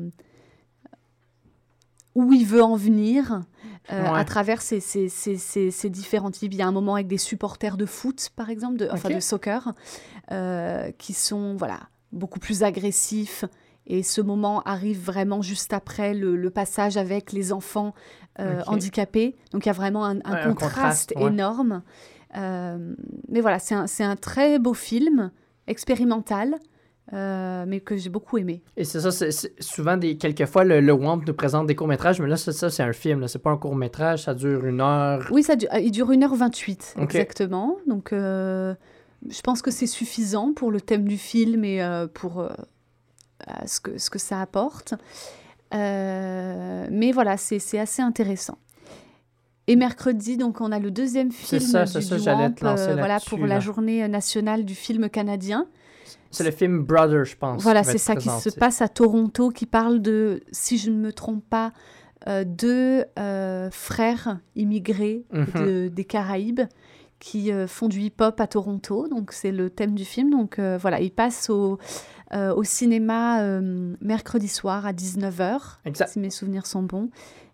où 2.16 2.34
il 2.34 2.46
veut 2.46 2.64
en 2.64 2.76
venir 2.76 3.42
euh, 3.92 4.04
Ouais. 4.04 4.20
à 4.20 4.26
travers 4.26 4.62
ces, 4.62 4.80
ces, 4.80 5.08
ces, 5.10 5.38
ces- 5.38 5.90
différents 5.90 6.32
types. 6.32 6.54
Il 6.54 6.60
y 6.60 6.62
a 6.62 6.68
un 6.68 6.72
moment 6.72 6.96
avec 6.96 7.08
des 7.08 7.18
supporters 7.18 7.78
de 7.78 7.86
foot, 7.86 8.30
par 8.36 8.50
exemple, 8.50 8.78
de, 8.78 8.90
enfin 8.92 9.10
de 9.10 9.20
soccer, 9.20 9.74
euh, 10.32 10.92
qui 10.98 11.14
sont 11.14 11.56
voilà, 11.56 11.80
beaucoup 12.12 12.40
plus 12.40 12.64
agressifs. 12.64 13.46
Et 13.88 14.04
ce 14.04 14.22
moment 14.22 14.62
arrive 14.64 15.04
vraiment 15.04 15.42
juste 15.42 15.74
après 15.74 16.14
le, 16.14 16.36
le 16.36 16.50
passage 16.50 16.98
avec 16.98 17.32
les 17.32 17.52
enfants 17.54 17.94
handicapés. 18.68 19.36
Donc 19.52 19.66
il 19.66 19.70
y 19.70 19.72
a 19.72 19.74
vraiment 19.74 20.06
un, 20.06 20.18
un 20.26 20.32
Ouais, 20.34 20.40
un 20.42 20.54
contraste, 20.54 21.14
ouais. 21.16 21.28
énorme. 21.28 21.82
Mais 22.36 23.42
voilà, 23.42 23.60
c'est 23.60 23.76
un, 23.76 23.88
c'est 23.88 24.04
un 24.04 24.16
très 24.16 24.60
beau 24.60 24.74
film, 24.74 25.32
expérimental, 25.68 26.56
euh, 27.14 27.66
mais 27.68 27.82
que 27.82 27.98
j'ai 27.98 28.10
beaucoup 28.10 28.38
aimé. 28.38 28.62
Et 28.78 28.86
c'est 28.86 29.02
ça, 29.02 29.12
c'est 29.12 29.62
souvent, 29.62 29.98
des, 29.98 30.18
quelquefois, 30.18 30.64
le, 30.64 30.80
le 30.80 30.94
WAMP 30.94 31.24
nous 31.28 31.34
présente 31.34 31.68
des 31.68 31.76
courts-métrages, 31.76 32.22
mais 32.22 32.28
là, 32.28 32.38
c'est 32.38 32.54
ça, 32.54 32.70
c'est 32.70 32.84
un 32.84 32.94
film, 32.94 33.28
c'est 33.28 33.40
pas 33.40 33.50
un 33.50 33.58
court-métrage, 33.58 34.24
ça 34.24 34.34
dure 34.34 34.66
une 34.66 34.80
heure. 34.80 35.28
Oui, 35.32 35.44
ça, 35.44 35.54
euh, 35.74 35.80
il 35.80 35.92
dure 35.92 36.10
1h28 36.10 36.94
Ok. 37.02 37.16
exactement. 37.16 37.78
Donc 37.86 38.14
euh, 38.14 38.74
je 39.30 39.42
pense 39.42 39.62
que 39.62 39.72
c'est 39.72 39.88
suffisant 39.88 40.54
pour 40.54 40.72
le 40.72 40.80
thème 40.80 41.06
du 41.06 41.18
film 41.18 41.66
et 41.66 41.84
euh, 41.84 42.08
pour 42.08 42.48
ce, 43.66 43.82
que, 43.82 43.98
ce 43.98 44.10
que 44.10 44.20
ça 44.20 44.40
apporte. 44.40 44.94
Mais 45.74 47.12
voilà, 47.14 47.36
c'est 47.36 47.80
assez 47.80 48.02
intéressant. 48.02 48.58
Et 49.68 49.76
mercredi, 49.76 50.38
donc, 50.38 50.60
on 50.60 50.72
a 50.72 50.80
le 50.80 50.92
deuxième 50.92 51.32
film 51.32 51.62
ça, 51.62 51.86
du, 51.86 52.02
ça, 52.02 52.16
WAMP, 52.16 52.60
voilà, 52.60 53.20
pour 53.20 53.46
la 53.46 53.60
journée 53.60 54.08
nationale 54.08 54.66
du 54.66 54.76
film 54.76 55.10
canadien. 55.10 55.68
C'est 56.32 56.44
le 56.44 56.52
film 56.52 56.84
Brother, 56.84 57.26
je 57.26 57.36
pense. 57.36 57.62
Voilà, 57.62 57.84
c'est 57.84 57.98
ça 57.98 58.16
qui 58.16 58.30
se 58.30 58.50
passe 58.52 58.82
à 58.82 58.88
Toronto, 58.88 59.50
qui 59.50 59.66
parle 59.66 60.02
de, 60.02 60.42
si 60.52 60.78
je 60.78 60.90
ne 60.90 60.98
me 60.98 61.12
trompe 61.14 61.44
pas, 61.50 61.72
euh, 62.28 62.44
deux 62.46 63.04
euh, 63.20 63.70
frères 63.72 64.40
immigrés 64.56 65.26
Mhm. 65.32 65.46
de- 65.56 65.88
des 65.88 66.06
Caraïbes 66.06 66.62
qui 67.20 67.52
euh, 67.52 67.68
font 67.68 67.88
du 67.88 68.00
hip-hop 68.02 68.40
à 68.40 68.48
Toronto. 68.48 69.08
Donc, 69.08 69.32
c'est 69.32 69.52
le 69.52 69.70
thème 69.70 69.94
du 69.96 70.06
film. 70.06 70.30
Donc, 70.30 70.60
voilà, 70.60 71.00
il 71.02 71.12
passe 71.12 71.50
au, 71.50 71.78
au 72.34 72.64
cinéma 72.64 73.44
mercredi 74.02 74.48
soir 74.48 74.86
à 74.86 74.94
19h, 74.94 75.80
Exact. 75.86 76.08
si 76.12 76.20
mes 76.20 76.30
souvenirs 76.30 76.66
sont 76.66 76.84
bons. 76.84 77.10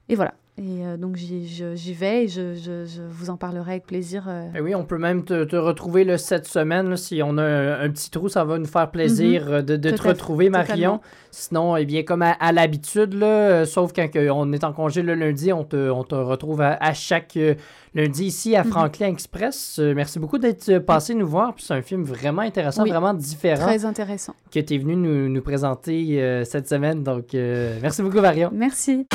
Et 0.09 0.15
voilà. 0.15 0.33
Et 0.59 0.83
euh, 0.83 0.97
donc, 0.97 1.17
j'y 1.17 1.93
vais 1.93 2.23
et 2.23 2.27
je, 2.27 2.55
je- 2.55 2.85
je 2.87 3.01
vous 3.07 3.29
en 3.29 3.37
parlerai 3.37 3.73
avec 3.73 3.85
plaisir. 3.85 4.25
euh, 4.27 4.47
Eh 4.55 4.59
oui, 4.59 4.73
on 4.73 4.85
peut 4.85 4.97
même 4.97 5.23
te, 5.23 5.43
te 5.43 5.55
retrouver 5.55 6.03
là, 6.03 6.17
cette 6.17 6.47
semaine. 6.47 6.89
là, 6.89 6.97
si 6.97 7.21
on 7.23 7.37
a 7.37 7.43
un, 7.43 7.81
un 7.85 7.89
petit 7.91 8.09
trou, 8.09 8.27
ça 8.27 8.43
va 8.43 8.57
nous 8.57 8.65
faire 8.65 8.89
plaisir 8.89 9.43
Mhm. 9.45 9.51
euh, 9.53 9.61
de, 9.61 9.77
te 9.91 10.01
retrouver, 10.07 10.49
Marion. 10.49 10.93
totalement. 10.97 11.01
Sinon, 11.29 11.77
eh 11.77 11.85
bien, 11.85 12.01
comme 12.01 12.23
à, 12.23 12.31
à 12.31 12.51
l'habitude, 12.51 13.13
euh, 13.21 13.65
sauf 13.65 13.93
quand 13.93 14.07
on 14.15 14.51
est 14.51 14.63
en 14.63 14.73
congé 14.73 15.03
le 15.03 15.13
lundi, 15.13 15.53
on 15.53 15.63
te, 15.63 15.91
on 15.91 16.03
te 16.03 16.15
retrouve 16.15 16.61
à, 16.61 16.75
à 16.81 16.91
chaque 16.95 17.37
lundi 17.93 18.25
ici 18.25 18.55
à 18.55 18.63
Mhm. 18.63 18.71
Franklin 18.71 19.07
Express. 19.09 19.79
Merci 19.95 20.17
beaucoup 20.17 20.39
d'être 20.39 20.79
passé 20.79 21.13
nous 21.13 21.27
voir. 21.27 21.53
C'est 21.59 21.75
un 21.75 21.83
film 21.83 22.01
vraiment 22.03 22.41
intéressant, 22.41 22.81
Oui, 22.81 22.89
vraiment 22.89 23.13
différent 23.13 23.67
Très 23.67 23.85
intéressant. 23.85 24.33
que 24.51 24.59
tu 24.59 24.73
es 24.73 24.77
venu 24.79 24.95
nous, 24.95 25.29
nous 25.29 25.41
présenter 25.43 26.41
cette 26.45 26.67
semaine. 26.67 27.03
Donc, 27.03 27.27
merci 27.33 28.01
beaucoup, 28.01 28.21
Marion. 28.21 28.49
Merci. 28.51 29.05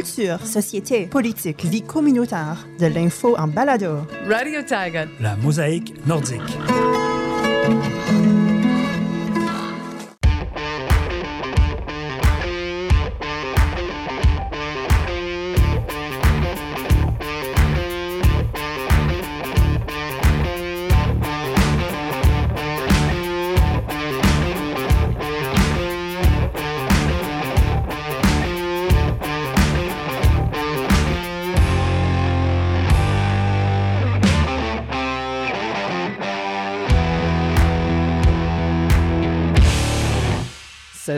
Culture, 0.00 0.46
société, 0.46 1.06
politique, 1.08 1.62
vie 1.66 1.82
communautaire, 1.82 2.66
de 2.78 2.86
l'info 2.86 3.36
en 3.36 3.48
balado. 3.48 4.06
Radio 4.26 4.62
Tiger. 4.62 5.04
La 5.20 5.36
mosaïque 5.36 5.94
nordique.– 6.06 6.40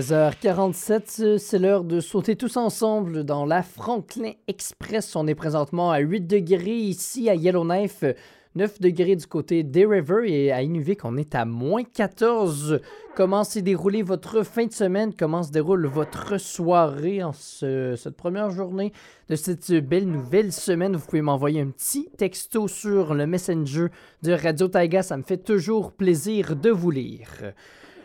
16h47, 0.01 1.36
c'est 1.36 1.59
l'heure 1.59 1.84
de 1.84 2.01
sauter 2.01 2.34
tous 2.34 2.57
ensemble 2.57 3.24
dans 3.24 3.45
la 3.45 3.62
Franklin 3.62 4.30
Express. 4.49 5.14
On 5.16 5.26
est 5.26 5.34
présentement 5.34 5.90
à 5.90 5.99
8 5.99 6.22
degrés 6.26 6.78
ici 6.78 7.28
à 7.28 7.34
Yellowknife, 7.34 8.03
9 8.55 8.80
degrés 8.80 9.16
du 9.16 9.26
côté 9.26 9.62
des 9.62 9.84
River 9.84 10.22
et 10.32 10.51
à 10.51 10.62
Inuvik, 10.62 11.05
on 11.05 11.18
est 11.18 11.34
à 11.34 11.45
moins 11.45 11.84
14. 11.84 12.80
Comment 13.14 13.45
s'est 13.45 13.61
déroulée 13.61 14.01
votre 14.03 14.45
fin 14.45 14.64
de 14.64 14.72
semaine? 14.72 15.12
Comment 15.14 15.43
se 15.43 15.53
déroule 15.53 15.86
votre 15.86 16.38
soirée 16.38 17.22
en 17.22 17.32
ce- 17.34 17.95
cette 17.95 18.16
première 18.16 18.49
journée 18.51 18.95
de 19.28 19.36
cette 19.36 19.70
belle 19.72 20.09
nouvelle 20.09 20.53
semaine? 20.53 20.97
Vous 20.97 21.05
pouvez 21.05 21.20
m'envoyer 21.20 21.61
un 21.61 21.68
petit 21.68 22.09
texto 22.16 22.66
sur 22.66 23.12
le 23.12 23.26
Messenger 23.26 23.88
de 24.22 24.32
Radio 24.32 24.68
Taiga. 24.68 25.03
Ça 25.03 25.18
me 25.18 25.22
fait 25.22 25.36
toujours 25.45 25.93
plaisir 25.93 26.57
de 26.57 26.70
vous 26.70 26.90
lire. 26.90 27.28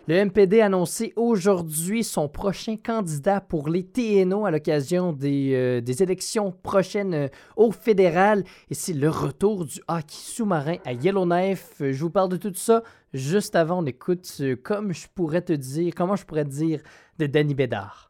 Le 0.07 0.23
MPD 0.23 0.61
a 0.61 0.67
annoncé 0.67 1.11
aujourd'hui 1.17 2.01
son 2.01 2.29
prochain 2.29 2.77
candidat 2.77 3.41
pour 3.41 3.67
les 3.67 3.83
TNO 3.83 4.45
à 4.45 4.51
l'occasion 4.51 5.11
des, 5.11 5.51
euh, 5.53 5.81
élections 5.99 6.53
prochaines 6.63 7.13
euh, 7.13 7.27
au 7.57 7.71
fédéral. 7.71 8.45
Et 8.69 8.73
c'est 8.73 8.93
le 8.93 9.09
retour 9.09 9.65
du 9.65 9.81
hockey 9.89 10.05
sous-marin 10.07 10.77
à 10.85 10.93
Yellowknife. 10.93 11.81
Euh, 11.81 11.91
Je 11.91 11.99
vous 12.01 12.09
parle 12.09 12.29
de 12.29 12.37
tout 12.37 12.53
ça 12.53 12.83
juste 13.13 13.57
avant. 13.57 13.83
On 13.83 13.85
écoute, 13.85 14.41
comme 14.63 14.93
je 14.93 15.07
pourrais 15.13 15.41
te 15.41 15.51
dire, 15.51 15.91
comment 15.93 16.15
je 16.15 16.23
pourrais 16.23 16.45
te 16.45 16.51
dire, 16.51 16.79
de 17.19 17.25
Danny 17.25 17.53
Bédard. 17.53 18.09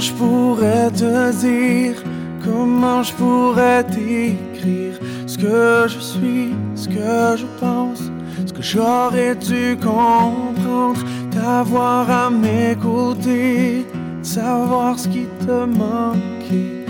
Comment 0.00 0.08
je 0.08 0.14
pourrais 0.14 0.90
te 0.92 1.32
dire, 1.42 2.02
comment 2.42 3.02
je 3.02 3.12
pourrais 3.12 3.84
t'écrire? 3.84 4.98
Ce 5.26 5.36
que 5.36 5.88
je 5.88 5.98
suis, 5.98 6.54
ce 6.74 6.88
que 6.88 7.36
je 7.36 7.44
pense, 7.60 8.10
ce 8.46 8.50
que 8.50 8.62
j'aurais 8.62 9.34
dû 9.34 9.76
comprendre, 9.76 11.04
t'avoir 11.30 12.10
à 12.10 12.30
mes 12.30 12.74
côtés, 12.80 13.84
savoir 14.22 14.98
ce 14.98 15.06
qui 15.06 15.26
te 15.46 15.66
manquait, 15.66 16.86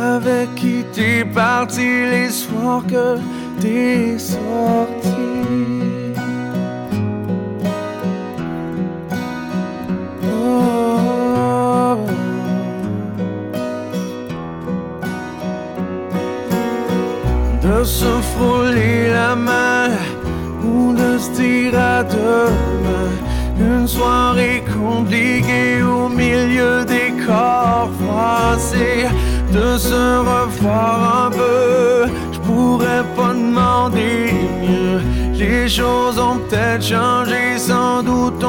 avec 0.00 0.54
qui 0.54 0.84
t'es 0.92 1.24
parti 1.24 1.80
les 1.80 2.30
soirs 2.30 2.84
que 2.86 3.18
t'es 3.60 4.16
sorti. 4.20 5.10
Oh. 10.24 10.91
De 17.72 17.84
se 17.84 18.04
frôler 18.34 19.08
la 19.08 19.34
main 19.34 19.88
ou 20.62 20.92
de 20.92 21.18
se 21.18 21.30
dire 21.30 21.74
à 21.78 22.04
demain. 22.04 23.10
Une 23.58 23.88
soirée 23.88 24.62
compliquée 24.78 25.82
au 25.82 26.08
milieu 26.08 26.84
des 26.84 27.12
corps 27.26 27.90
froissés. 27.98 29.06
De 29.52 29.78
se 29.78 30.18
revoir 30.18 31.26
un 31.26 31.30
peu, 31.30 32.12
je 32.32 32.38
pourrais 32.40 33.04
pas 33.16 33.32
demander 33.32 34.32
mieux. 34.62 35.00
Les 35.34 35.66
choses 35.68 36.18
ont 36.18 36.38
peut-être 36.38 36.84
changé, 36.84 37.58
sans 37.58 38.02
doute 38.02 38.44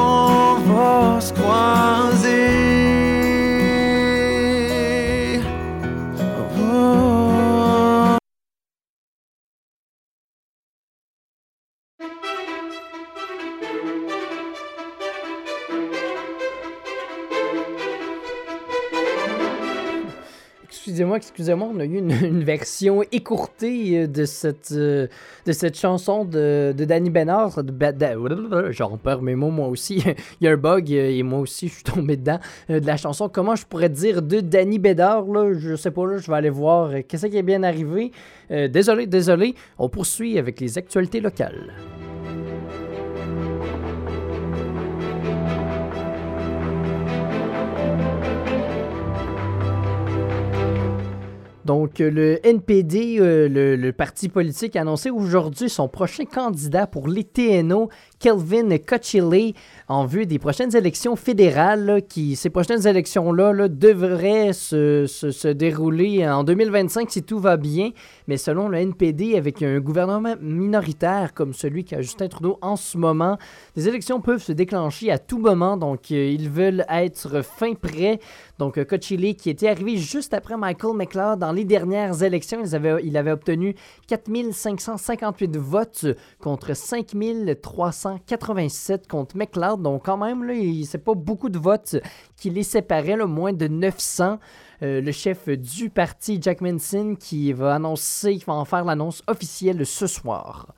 excusez-moi, 21.16 21.68
on 21.74 21.80
a 21.80 21.84
eu 21.84 21.98
une, 21.98 22.44
version 22.44 23.02
écourtée 23.12 24.00
euh, 24.00 24.06
de 24.06 24.24
cette, 24.24 24.72
euh, 24.72 25.06
de 25.46 25.52
cette 25.52 25.78
chanson 25.78 26.24
de, 26.24 26.74
de 26.76 26.84
Danny 26.84 27.10
Bernard. 27.10 27.62
De, 27.62 27.72
Da- 27.72 28.14
J'en 28.70 28.98
mes 29.22 29.34
mots, 29.34 29.50
moi 29.50 29.68
aussi. 29.68 30.02
Il 30.40 30.44
y 30.44 30.48
a 30.48 30.52
un 30.52 30.56
bug 30.56 30.92
euh, 30.92 31.10
et 31.10 31.22
moi 31.22 31.40
aussi, 31.40 31.68
je 31.68 31.74
suis 31.74 31.84
tombé 31.84 32.16
dedans. 32.16 32.38
de 32.68 32.86
la 32.86 32.96
chanson, 32.96 33.28
comment 33.28 33.56
je 33.56 33.66
pourrais 33.66 33.88
dire 33.88 34.22
de 34.22 34.40
Danny 34.40 34.78
Bédard, 34.78 35.26
là, 35.26 35.52
je 35.54 35.76
sais 35.76 35.90
pas, 35.90 36.16
je 36.16 36.30
vais 36.30 36.36
aller 36.36 36.50
voir 36.50 36.90
qu'est-ce 37.08 37.26
qui 37.26 37.36
est 37.36 37.42
bien 37.42 37.62
arrivé. 37.62 38.12
Désolé, 38.50 39.06
désolé. 39.06 39.54
On 39.78 39.88
poursuit 39.88 40.38
avec 40.38 40.60
les 40.60 40.76
actualités 40.78 41.20
locales. 41.20 41.72
Donc, 51.64 51.98
le 51.98 52.46
NPD, 52.46 53.16
euh, 53.18 53.48
le, 53.48 53.76
le 53.76 53.92
parti 53.92 54.28
politique, 54.28 54.76
a 54.76 54.82
annoncé 54.82 55.10
aujourd'hui 55.10 55.70
son 55.70 55.88
prochain 55.88 56.24
candidat 56.24 56.86
pour 56.86 57.08
les 57.08 57.24
TNO, 57.24 57.88
Kelvin 58.28 58.78
Cochillet, 58.78 59.52
en 59.86 60.06
vue 60.06 60.24
des 60.24 60.38
prochaines 60.38 60.74
élections 60.74 61.14
fédérales. 61.14 62.00
qui, 62.08 62.36
ces 62.36 62.48
prochaines 62.48 62.86
élections-là 62.86 63.52
là, 63.52 63.68
devraient 63.68 64.54
se, 64.54 65.04
se- 65.06 65.48
dérouler 65.48 66.26
en 66.26 66.42
2025 66.42 67.10
si 67.10 67.22
tout 67.22 67.38
va 67.38 67.58
bien. 67.58 67.90
Mais 68.26 68.38
selon 68.38 68.68
le 68.70 68.78
NPD, 68.78 69.36
avec 69.36 69.62
un 69.62 69.78
gouvernement 69.78 70.36
minoritaire 70.40 71.34
comme 71.34 71.52
celui 71.52 71.84
qu'a 71.84 72.00
Justin 72.00 72.28
Trudeau 72.28 72.58
en 72.62 72.76
ce 72.76 72.96
moment, 72.96 73.36
les 73.76 73.88
élections 73.88 74.22
peuvent 74.22 74.42
se 74.42 74.52
déclencher 74.52 75.10
à 75.10 75.18
tout 75.18 75.38
moment. 75.38 75.76
Donc, 75.76 76.10
euh, 76.10 76.26
ils 76.26 76.48
veulent 76.48 76.86
être 76.88 77.42
fin 77.42 77.74
prêts. 77.74 78.20
Donc, 78.58 78.78
euh, 78.78 78.84
Cochillet, 78.86 79.34
qui 79.34 79.50
était 79.50 79.68
arrivé 79.68 79.98
juste 79.98 80.32
après 80.32 80.56
Michael 80.56 80.96
McLeod 80.96 81.40
dans 81.40 81.52
les 81.52 81.64
dernières 81.66 82.22
élections, 82.22 82.60
ils 82.64 82.74
avaient- 82.74 83.02
il 83.04 83.18
avait 83.18 83.32
obtenu 83.32 83.74
4558 84.08 85.58
votes 85.58 86.06
contre 86.40 86.72
5387 88.28 89.08
contre 89.08 89.36
McLeod. 89.36 89.82
Donc, 89.82 90.04
quand 90.04 90.16
même, 90.16 90.44
là, 90.44 90.54
c'est 90.86 91.02
pas 91.02 91.14
beaucoup 91.14 91.48
de 91.48 91.58
votes 91.58 91.96
qui 92.36 92.50
les 92.50 92.62
séparaient, 92.62 93.16
là, 93.16 93.26
moins 93.26 93.52
de 93.52 93.68
900. 93.68 94.38
Euh, 94.82 95.00
le 95.00 95.12
chef 95.12 95.48
du 95.48 95.90
parti, 95.90 96.38
Jack 96.40 96.60
Manson, 96.60 97.16
qui 97.18 97.52
va 97.52 97.74
annoncer, 97.74 98.36
qui 98.36 98.44
va 98.44 98.54
en 98.54 98.64
faire 98.64 98.84
l'annonce 98.84 99.22
officielle 99.26 99.84
ce 99.86 100.06
soir. 100.06 100.74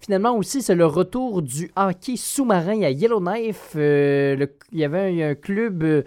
Finalement 0.00 0.36
aussi, 0.36 0.62
c'est 0.62 0.74
le 0.74 0.86
retour 0.86 1.42
du 1.42 1.70
hockey 1.76 2.16
sous-marin 2.16 2.82
à 2.82 2.90
Yellowknife. 2.90 3.72
Euh, 3.76 4.46
il 4.72 4.78
y 4.80 4.84
avait 4.84 5.22
un 5.22 5.34
club, 5.36 5.84
euh, 5.84 6.02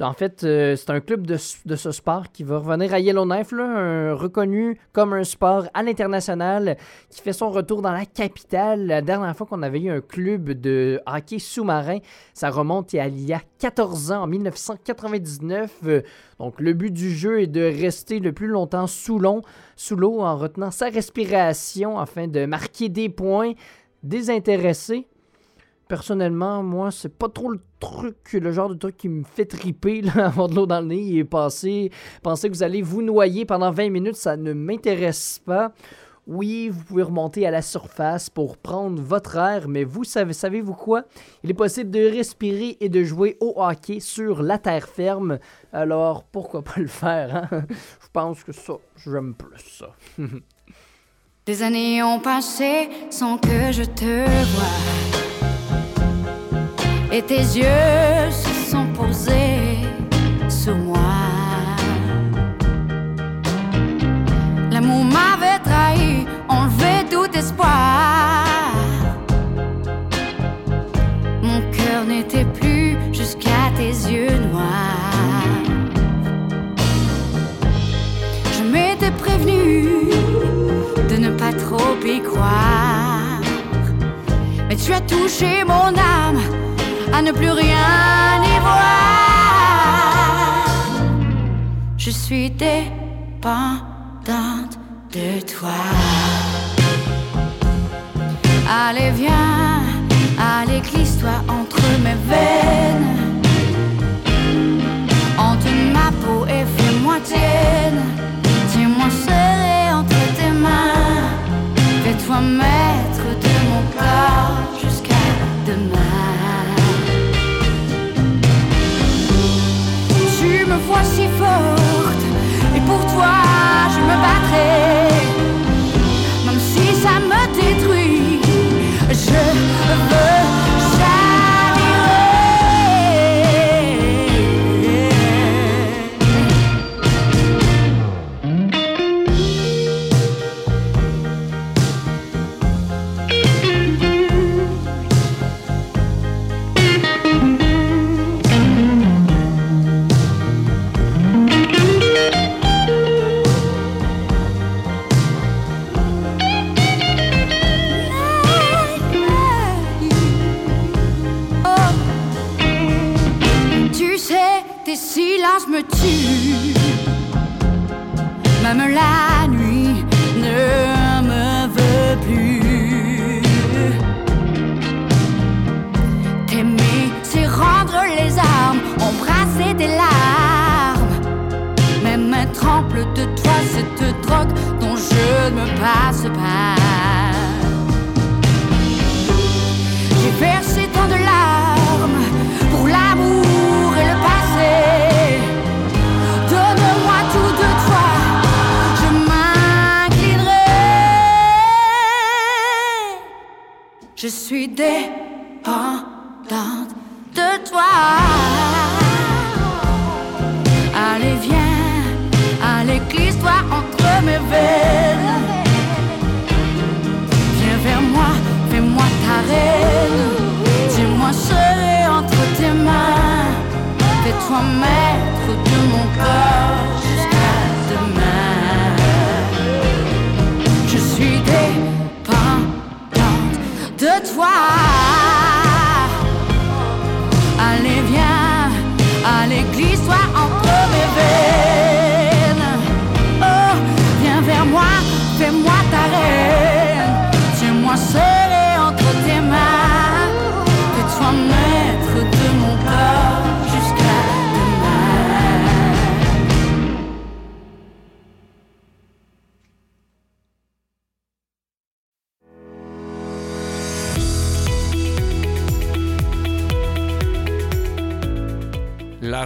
en 0.00 0.12
fait, 0.12 0.44
euh, 0.44 0.76
c'est 0.76 0.90
un 0.90 1.00
club 1.00 1.26
de, 1.26 1.36
ce 1.36 1.92
sport 1.92 2.30
qui 2.32 2.44
va 2.44 2.58
revenir 2.58 2.94
à 2.94 3.00
Yellowknife, 3.00 3.52
là, 3.52 4.14
reconnu 4.14 4.78
comme 4.92 5.12
un 5.12 5.24
sport 5.24 5.66
à 5.74 5.82
l'international, 5.82 6.76
qui 7.10 7.20
fait 7.20 7.32
son 7.32 7.50
retour 7.50 7.82
dans 7.82 7.92
la 7.92 8.06
capitale. 8.06 8.86
La 8.86 9.02
dernière 9.02 9.36
fois 9.36 9.46
qu'on 9.46 9.62
avait 9.62 9.80
eu 9.80 9.90
un 9.90 10.00
club 10.00 10.50
de 10.50 11.00
hockey 11.06 11.38
sous-marin, 11.38 11.98
ça 12.32 12.50
remonte 12.50 12.94
à 12.94 13.08
il 13.08 13.24
y 13.24 13.32
a 13.32 13.40
14 13.58 14.12
ans, 14.12 14.22
en 14.22 14.26
1999. 14.26 15.78
Euh, 15.84 16.02
donc, 16.38 16.60
le 16.60 16.72
but 16.72 16.92
du 16.92 17.10
jeu 17.10 17.40
est 17.40 17.46
de 17.46 17.62
rester 17.62 18.20
le 18.20 18.32
plus 18.32 18.48
longtemps 18.48 18.86
sous 18.86 19.18
l'eau, 19.18 19.42
sous 19.76 19.96
l'eau 19.96 20.20
en 20.20 20.36
retenant 20.36 20.70
sa 20.70 20.88
respiration 20.88 21.98
afin 21.98 22.28
de 22.28 22.46
marquer 22.46 22.88
des 22.88 23.08
points 23.08 23.52
désintéressés. 24.02 25.08
Personnellement, 25.88 26.62
moi, 26.62 26.90
c'est 26.90 27.16
pas 27.16 27.28
trop 27.28 27.50
le 27.50 27.60
truc, 27.78 28.32
le 28.32 28.52
genre 28.52 28.68
de 28.68 28.74
truc 28.74 28.96
qui 28.96 29.08
me 29.08 29.24
fait 29.24 29.46
triper, 29.46 30.02
là, 30.02 30.12
avoir 30.26 30.48
de 30.48 30.54
l'eau 30.54 30.66
dans 30.66 30.80
le 30.80 30.86
nez 30.86 31.16
et 31.16 31.24
passer, 31.24 31.90
penser 32.22 32.48
que 32.48 32.54
vous 32.54 32.62
allez 32.62 32.82
vous 32.82 33.02
noyer 33.02 33.44
pendant 33.44 33.70
20 33.70 33.90
minutes, 33.90 34.16
ça 34.16 34.36
ne 34.36 34.52
m'intéresse 34.52 35.40
pas. 35.44 35.72
Oui, 36.26 36.68
vous 36.68 36.84
pouvez 36.84 37.04
remonter 37.04 37.46
à 37.46 37.50
la 37.50 37.62
surface 37.62 38.28
pour 38.28 38.58
prendre 38.58 39.00
votre 39.02 39.36
air, 39.36 39.66
mais 39.66 39.84
vous 39.84 40.04
savez, 40.04 40.34
savez-vous 40.34 40.74
quoi? 40.74 41.04
Il 41.42 41.50
est 41.50 41.54
possible 41.54 41.90
de 41.90 42.00
respirer 42.00 42.76
et 42.80 42.90
de 42.90 43.02
jouer 43.02 43.38
au 43.40 43.54
hockey 43.56 43.98
sur 44.00 44.42
la 44.42 44.58
terre 44.58 44.88
ferme. 44.88 45.38
Alors, 45.72 46.24
pourquoi 46.24 46.62
pas 46.62 46.74
le 46.76 46.86
faire, 46.86 47.34
hein? 47.34 47.48
Je 47.70 48.08
pense 48.12 48.44
que 48.44 48.52
ça, 48.52 48.74
j'aime 49.02 49.34
plus 49.34 49.78
ça. 49.78 49.94
Des 51.46 51.62
années 51.62 52.02
ont 52.02 52.20
passé 52.20 52.90
sans 53.08 53.38
que 53.38 53.72
je 53.72 53.84
te 53.84 54.26
voie. 54.54 55.27
Et 57.10 57.22
tes 57.22 57.40
yeux 57.40 58.30
se 58.30 58.70
sont 58.70 58.86
posés 58.94 59.78
sur 60.48 60.76
moi. 60.76 60.98
L'amour 64.70 65.04
m'avait 65.04 65.58
trahi, 65.64 66.26
enlevé 66.48 67.06
tout 67.10 67.30
espoir. 67.34 68.44
Mon 71.42 71.60
cœur 71.72 72.04
n'était 72.06 72.44
plus 72.44 72.98
jusqu'à 73.12 73.72
tes 73.74 73.88
yeux 74.12 74.38
noirs. 74.52 75.64
Je 78.52 78.62
m'étais 78.64 79.12
prévenue 79.12 80.10
de 81.10 81.16
ne 81.16 81.30
pas 81.30 81.54
trop 81.54 81.96
y 82.04 82.20
croire. 82.20 83.40
Mais 84.68 84.76
tu 84.76 84.92
as 84.92 85.00
touché 85.00 85.64
mon 85.64 85.88
âme 85.96 86.67
à 87.18 87.22
ne 87.22 87.32
plus 87.32 87.50
rien 87.50 88.42
y 88.44 88.60
voir. 88.60 88.94
Je 91.96 92.10
suis 92.10 92.50
dépendante 92.50 93.54
de 95.12 95.40
toi. 95.52 95.80
Allez, 98.70 99.10
viens, 99.22 99.82
allez, 100.38 100.80
glisse-toi 100.88 101.36
entre 101.58 101.82
mes 102.04 102.18
veines. 102.30 103.16
Entre 105.48 105.70
ma 105.96 106.08
peau 106.22 106.40
et 106.46 106.64
fais-moi 106.76 107.16
tienne. 107.24 108.02
Tiens-moi 108.70 109.08
serré 109.24 109.80
entre 110.00 110.20
tes 110.38 110.52
mains. 110.64 111.26
Fais-toi 112.04 112.40
maître 112.60 113.07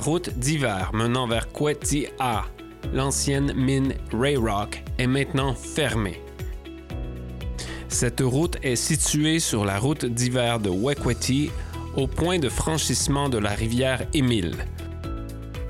route 0.03 0.37
d'hiver 0.37 0.91
menant 0.93 1.27
vers 1.27 1.51
Quetia, 1.53 2.45
l'ancienne 2.93 3.53
mine 3.55 3.95
Rayrock, 4.13 4.83
est 4.99 5.07
maintenant 5.07 5.55
fermée. 5.55 6.21
Cette 7.89 8.21
route 8.21 8.57
est 8.63 8.77
située 8.77 9.39
sur 9.39 9.65
la 9.65 9.79
route 9.79 10.05
d'hiver 10.05 10.59
de 10.59 10.71
Wekweti, 10.71 11.51
au 11.97 12.07
point 12.07 12.39
de 12.39 12.49
franchissement 12.49 13.29
de 13.29 13.39
la 13.39 13.51
rivière 13.51 14.07
Émile. 14.13 14.67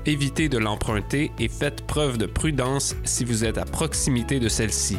Évitez 0.05 0.49
de 0.49 0.57
l'emprunter 0.57 1.31
et 1.39 1.47
faites 1.47 1.85
preuve 1.85 2.17
de 2.17 2.25
prudence 2.25 2.95
si 3.03 3.23
vous 3.25 3.45
êtes 3.45 3.57
à 3.57 3.65
proximité 3.65 4.39
de 4.39 4.49
celle-ci. 4.49 4.97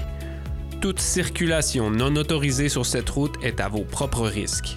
Toute 0.80 1.01
circulation 1.01 1.91
non 1.91 2.14
autorisée 2.16 2.68
sur 2.68 2.87
cette 2.87 3.11
route 3.11 3.35
est 3.43 3.61
à 3.61 3.68
vos 3.68 3.85
propres 3.85 4.28
risques. 4.28 4.76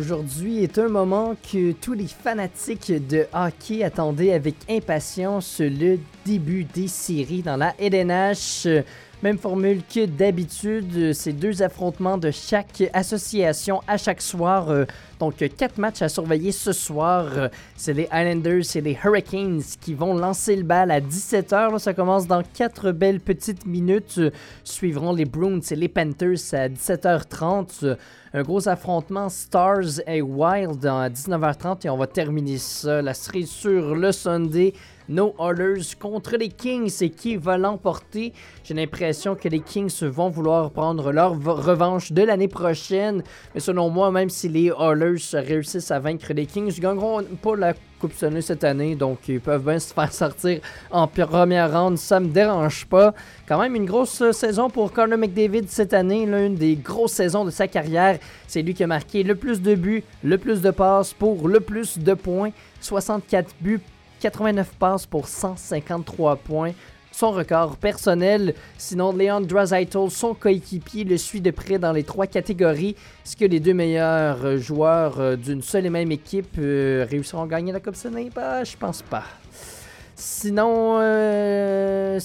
Aujourd'hui 0.00 0.62
est 0.62 0.78
un 0.78 0.88
moment 0.88 1.36
que 1.52 1.72
tous 1.72 1.92
les 1.92 2.06
fanatiques 2.06 2.90
de 2.90 3.26
hockey 3.34 3.84
attendaient 3.84 4.32
avec 4.32 4.54
impatience 4.70 5.60
le 5.60 5.98
début 6.24 6.64
des 6.64 6.88
séries 6.88 7.42
dans 7.42 7.58
la 7.58 7.74
LNH. 7.78 8.66
Même 9.22 9.36
formule 9.36 9.82
que 9.84 10.06
d'habitude, 10.06 11.12
ces 11.12 11.34
deux 11.34 11.62
affrontements 11.62 12.16
de 12.16 12.30
chaque 12.30 12.82
association 12.94 13.82
à 13.86 13.98
chaque 13.98 14.22
soir. 14.22 14.70
Euh, 14.70 14.86
Donc, 15.18 15.36
quatre 15.58 15.76
matchs 15.76 16.00
à 16.00 16.08
surveiller 16.08 16.50
ce 16.52 16.72
soir. 16.72 17.26
C'est 17.76 17.92
les 17.92 18.08
Islanders 18.10 18.64
et 18.74 18.80
les 18.80 18.96
Hurricanes 19.04 19.60
qui 19.82 19.92
vont 19.92 20.14
lancer 20.14 20.56
le 20.56 20.62
bal 20.62 20.90
à 20.90 21.00
17h. 21.02 21.78
Ça 21.78 21.92
commence 21.92 22.26
dans 22.26 22.42
quatre 22.42 22.92
belles 22.92 23.20
petites 23.20 23.66
minutes. 23.66 24.18
Suivront 24.64 25.12
les 25.12 25.26
Bruins 25.26 25.60
et 25.70 25.76
les 25.76 25.88
Panthers 25.88 26.38
à 26.54 26.68
17h30. 26.70 27.84
Euh, 27.84 27.96
Un 28.32 28.42
gros 28.42 28.66
affrontement 28.68 29.28
Stars 29.28 30.00
et 30.06 30.22
Wild 30.22 30.86
à 30.86 31.10
19h30 31.10 31.84
et 31.86 31.90
on 31.90 31.98
va 31.98 32.06
terminer 32.06 32.56
ça. 32.56 33.02
La 33.02 33.12
série 33.12 33.46
sur 33.46 33.94
le 33.94 34.12
Sunday. 34.12 34.72
No 35.10 35.34
Oilers 35.40 35.96
contre 35.98 36.36
les 36.36 36.50
Kings 36.50 37.02
et 37.02 37.10
qui 37.10 37.34
va 37.34 37.58
l'emporter? 37.58 38.32
J'ai 38.62 38.74
l'impression 38.74 39.34
que 39.34 39.48
les 39.48 39.58
Kings 39.58 40.04
vont 40.04 40.30
vouloir 40.30 40.70
prendre 40.70 41.10
leur 41.10 41.32
revanche 41.32 42.12
de 42.12 42.22
l'année 42.22 42.46
prochaine. 42.46 43.24
Mais 43.52 43.60
selon 43.60 43.90
moi, 43.90 44.12
même 44.12 44.30
si 44.30 44.48
les 44.48 44.68
Oilers 44.68 45.16
réussissent 45.32 45.90
à 45.90 45.98
vaincre 45.98 46.32
les 46.32 46.46
Kings, 46.46 46.72
ils 46.72 46.80
gagneront 46.80 47.24
pas 47.42 47.56
la 47.56 47.74
Coupe 47.98 48.12
Stanley 48.12 48.40
cette 48.40 48.62
année. 48.62 48.94
Donc 48.94 49.28
ils 49.28 49.40
peuvent 49.40 49.64
bien 49.64 49.80
se 49.80 49.92
faire 49.92 50.12
sortir 50.12 50.60
en 50.92 51.08
première 51.08 51.72
ronde. 51.72 51.98
Ça 51.98 52.20
me 52.20 52.28
dérange 52.28 52.86
pas. 52.86 53.12
Quand 53.48 53.58
même 53.58 53.74
une 53.74 53.86
grosse 53.86 54.22
euh, 54.22 54.30
saison 54.30 54.70
pour 54.70 54.92
Connor 54.92 55.18
McDavid 55.18 55.64
cette 55.66 55.92
année. 55.92 56.24
là, 56.24 56.46
une 56.46 56.54
des 56.54 56.76
grosses 56.76 57.14
saisons 57.14 57.44
de 57.44 57.50
sa 57.50 57.66
carrière. 57.66 58.20
C'est 58.46 58.62
lui 58.62 58.74
qui 58.74 58.84
a 58.84 58.86
marqué 58.86 59.24
le 59.24 59.34
plus 59.34 59.60
de 59.60 59.74
buts, 59.74 60.04
le 60.22 60.38
plus 60.38 60.62
de 60.62 60.70
passes 60.70 61.12
pour 61.12 61.48
le 61.48 61.58
plus 61.58 61.98
de 61.98 62.14
points. 62.14 62.52
64 62.80 63.56
buts 63.60 63.80
89 64.20 64.68
passes 64.78 65.06
pour 65.06 65.28
153 65.28 66.36
points. 66.36 66.72
Son 67.12 67.32
record 67.32 67.76
personnel. 67.76 68.54
Sinon, 68.78 69.12
Leon 69.12 69.40
Draisaitl, 69.40 70.10
son 70.10 70.34
coéquipier, 70.34 71.04
le 71.04 71.16
suit 71.16 71.40
de 71.40 71.50
près 71.50 71.78
dans 71.78 71.92
les 71.92 72.04
trois 72.04 72.26
catégories. 72.26 72.94
Est-ce 73.24 73.36
que 73.36 73.44
les 73.44 73.58
deux 73.58 73.74
meilleurs 73.74 74.58
joueurs 74.58 75.18
euh, 75.18 75.36
d'une 75.36 75.62
seule 75.62 75.86
et 75.86 75.90
même 75.90 76.12
équipe 76.12 76.56
euh, 76.58 77.04
réussiront 77.10 77.42
à 77.42 77.48
gagner 77.48 77.72
la 77.72 77.80
Coupe 77.80 77.96
Stanley? 77.96 78.30
Bah, 78.34 78.62
je 78.62 78.76
pense 78.76 79.02
pas. 79.02 79.24
Sinon, 80.14 80.98
euh, 81.00 82.20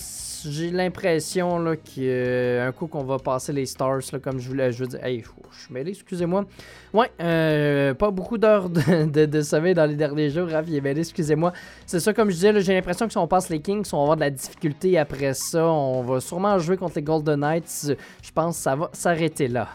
j'ai 0.49 0.71
l'impression 0.71 1.63
qu'un 1.83 2.71
coup 2.71 2.87
qu'on 2.87 3.03
va 3.03 3.17
passer 3.17 3.53
les 3.53 3.65
Stars, 3.65 4.01
là, 4.11 4.19
comme 4.19 4.39
je 4.39 4.47
voulais, 4.47 4.71
je 4.71 4.83
veux 4.83 4.89
dire, 4.89 5.03
hey, 5.03 5.23
je 5.51 5.59
suis 5.59 5.89
excusez-moi. 5.89 6.45
Ouais, 6.93 7.11
euh, 7.21 7.93
pas 7.93 8.11
beaucoup 8.11 8.37
d'heures 8.37 8.69
de, 8.69 9.05
de, 9.05 9.25
de 9.25 9.41
sommeil 9.41 9.73
dans 9.73 9.85
les 9.85 9.95
derniers 9.95 10.29
jours, 10.29 10.47
Raph, 10.49 10.65
il 10.67 10.85
excusez-moi. 10.85 11.53
C'est 11.85 11.99
ça, 11.99 12.13
comme 12.13 12.29
je 12.29 12.35
disais, 12.35 12.61
j'ai 12.61 12.73
l'impression 12.73 13.05
que 13.05 13.11
si 13.11 13.17
on 13.17 13.27
passe 13.27 13.49
les 13.49 13.59
Kings, 13.59 13.85
on 13.93 13.97
va 13.97 14.03
avoir 14.03 14.15
de 14.17 14.21
la 14.21 14.29
difficulté 14.29 14.97
après 14.97 15.33
ça. 15.33 15.65
On 15.65 16.03
va 16.03 16.19
sûrement 16.19 16.57
jouer 16.59 16.77
contre 16.77 16.95
les 16.95 17.03
Golden 17.03 17.39
Knights. 17.39 17.95
Je 18.21 18.31
pense 18.31 18.57
que 18.57 18.63
ça 18.63 18.75
va 18.75 18.89
s'arrêter 18.93 19.47
là. 19.47 19.67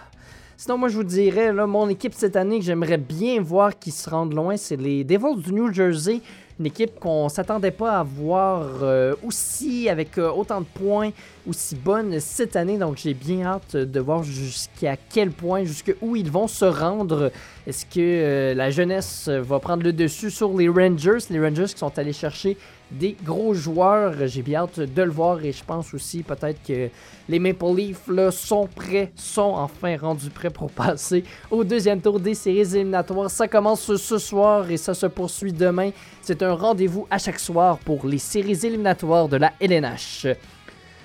Sinon, 0.57 0.77
moi, 0.77 0.91
je 0.91 0.97
vous 0.97 1.05
dirais, 1.05 1.55
là, 1.55 1.67
mon 1.67 1.89
équipe 1.89 2.13
cette 2.15 2.37
année 2.37 2.59
que 2.59 2.65
j'aimerais 2.67 2.99
bien 2.99 3.41
voir 3.41 3.79
qui 3.79 3.91
se 3.91 4.11
rendent 4.11 4.35
loin, 4.35 4.59
c'est 4.59 4.77
les 4.77 5.05
Devils 5.05 5.43
du 5.43 5.55
New 5.55 5.73
Jersey. 5.73 6.21
Une 6.61 6.67
équipe 6.67 7.01
qu'on 7.01 7.31
s'attendait 7.31 7.71
pas 7.71 8.01
à 8.01 8.03
voir 8.03 8.67
euh, 8.83 9.15
aussi, 9.25 9.89
avec 9.89 10.19
euh, 10.19 10.31
autant 10.31 10.61
de 10.61 10.67
points, 10.67 11.09
aussi 11.49 11.75
bonne 11.75 12.21
cette 12.21 12.55
année. 12.55 12.77
Donc, 12.77 12.99
j'ai 12.99 13.15
bien 13.15 13.47
hâte 13.47 13.77
de 13.77 13.99
voir 14.01 14.23
jusqu'à 14.23 14.99
quel 15.09 15.31
point, 15.31 15.65
jusqu'où 15.65 16.17
ils 16.17 16.31
vont 16.31 16.49
se 16.49 16.67
rendre. 16.67 17.33
Est-ce 17.67 17.87
que 17.87 17.99
euh, 17.99 18.55
la 18.55 18.71
jeunesse 18.71 19.31
va 19.31 19.59
prendre 19.59 19.85
le 19.85 19.95
dessus 19.95 20.31
sur 20.31 20.55
les 20.55 20.69
Rangers? 20.69 21.25
Les 21.31 21.41
Rangers 21.41 21.73
qui 21.73 21.79
sont 21.79 21.99
allés 21.99 22.13
chercher 22.13 22.59
des 22.91 23.17
gros 23.25 23.55
joueurs. 23.55 24.15
J'ai 24.27 24.43
bien 24.43 24.63
hâte 24.63 24.81
de 24.81 25.03
le 25.03 25.11
voir 25.11 25.45
et 25.45 25.53
je 25.53 25.65
pense 25.65 25.93
aussi 25.95 26.23
peut-être 26.23 26.63
que 26.67 26.89
les 27.29 27.39
Maple 27.39 27.75
Leafs 27.77 28.31
sont 28.31 28.67
prêts, 28.67 29.13
sont 29.15 29.55
enfin 29.57 29.97
rendus 29.97 30.31
prêts 30.31 30.51
pour 30.51 30.71
passer 30.71 31.25
au 31.51 31.65
deuxième 31.65 32.01
tour 32.01 32.21
des 32.21 32.35
séries 32.35 32.75
éliminatoires. 32.75 33.31
Ça 33.31 33.49
commence 33.49 33.95
ce, 33.97 34.19
soir 34.19 34.71
et 34.71 34.77
ça 34.77 34.95
se 34.95 35.07
poursuit 35.07 35.53
demain. 35.53 35.91
C'est 36.23 36.43
un 36.43 36.55
rendez-vous 36.55 37.07
à 37.11 37.19
chaque 37.19 37.39
soir 37.39 37.79
pour 37.79 38.07
les 38.07 38.19
séries 38.19 38.67
éliminatoires 38.67 39.29
de 39.29 39.37
la 39.37 39.53
LNH. 39.61 40.27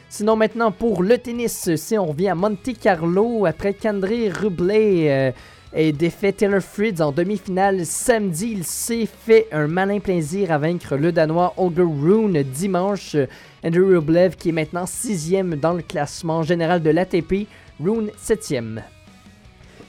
Sinon, 0.09 0.35
maintenant 0.35 0.71
pour 0.71 1.03
le 1.03 1.17
tennis, 1.17 1.75
si 1.75 1.97
on 1.97 2.05
revient 2.05 2.29
à 2.29 2.35
Monte 2.35 2.77
Carlo 2.79 3.45
après 3.45 3.73
qu'André 3.73 4.29
Rublet 4.29 5.11
euh, 5.11 5.31
ait 5.75 5.91
défait 5.91 6.31
Taylor 6.31 6.61
Fritz 6.61 7.01
en 7.01 7.11
demi-finale 7.11 7.85
samedi, 7.85 8.51
il 8.51 8.63
s'est 8.63 9.05
fait 9.05 9.47
un 9.51 9.67
malin 9.67 9.99
plaisir 9.99 10.51
à 10.51 10.57
vaincre 10.57 10.95
le 10.95 11.11
Danois 11.11 11.53
Holger 11.57 11.83
Rune 11.83 12.41
dimanche. 12.43 13.15
Andrew 13.63 13.95
Rublev 13.95 14.35
qui 14.35 14.49
est 14.49 14.53
maintenant 14.53 14.85
sixième 14.85 15.55
dans 15.55 15.73
le 15.73 15.81
classement 15.81 16.43
général 16.43 16.81
de 16.81 16.89
l'ATP, 16.89 17.47
Rune 17.79 18.09
septième. 18.17 18.81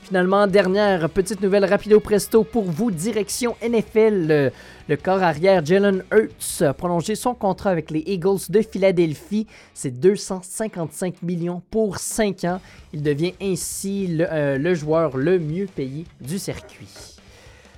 Finalement, 0.02 0.46
dernière 0.46 1.10
petite 1.10 1.40
nouvelle 1.40 1.64
rapido 1.64 1.98
presto 1.98 2.44
pour 2.44 2.64
vous, 2.64 2.90
direction 2.90 3.56
NFL. 3.60 4.52
Le, 4.88 4.96
corps 4.96 5.22
arrière 5.22 5.64
Jalen 5.64 6.04
Hurts 6.12 6.62
a 6.62 6.72
prolongé 6.72 7.14
son 7.14 7.34
contrat 7.34 7.70
avec 7.70 7.90
les 7.90 8.04
Eagles 8.06 8.48
de 8.48 8.62
Philadelphie. 8.62 9.46
C'est 9.74 9.90
255 9.90 11.22
millions 11.22 11.62
pour 11.70 11.98
5 11.98 12.44
ans. 12.44 12.60
Il 12.92 13.02
devient 13.02 13.34
ainsi 13.42 14.06
le, 14.06 14.26
euh, 14.30 14.58
le 14.58 14.74
joueur 14.74 15.16
le 15.16 15.38
mieux 15.38 15.66
payé 15.66 16.04
du 16.20 16.38
circuit. 16.38 17.16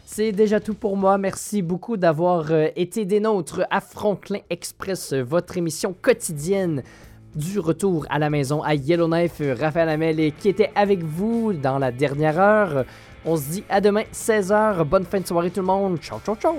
C'est 0.04 0.32
déjà 0.32 0.58
tout 0.58 0.74
pour 0.74 0.96
moi. 0.96 1.18
Merci 1.18 1.62
beaucoup 1.62 1.96
d'avoir 1.96 2.50
euh, 2.50 2.68
été 2.76 3.04
des 3.04 3.20
nôtres 3.20 3.62
à 3.70 3.80
Franklin 3.80 4.40
Express, 4.50 5.12
votre 5.12 5.56
émission 5.56 5.94
quotidienne 6.00 6.82
du 7.34 7.58
retour 7.58 8.06
à 8.10 8.18
la 8.18 8.30
maison 8.30 8.62
à 8.62 8.74
Yellowknife. 8.74 9.40
Raphaël 9.58 9.88
Hamel 9.88 10.18
et 10.18 10.32
qui 10.32 10.48
était 10.48 10.70
avec 10.74 11.02
vous 11.02 11.52
dans 11.52 11.78
la 11.78 11.92
dernière 11.92 12.40
heure. 12.40 12.84
On 13.24 13.36
se 13.36 13.42
dit 13.50 13.64
à 13.68 13.80
demain 13.80 14.04
16h. 14.12 14.84
Bonne 14.84 15.04
fin 15.04 15.20
de 15.20 15.26
soirée 15.26 15.50
tout 15.50 15.60
le 15.60 15.66
monde. 15.66 15.98
Ciao, 15.98 16.20
ciao, 16.24 16.36
ciao. 16.36 16.54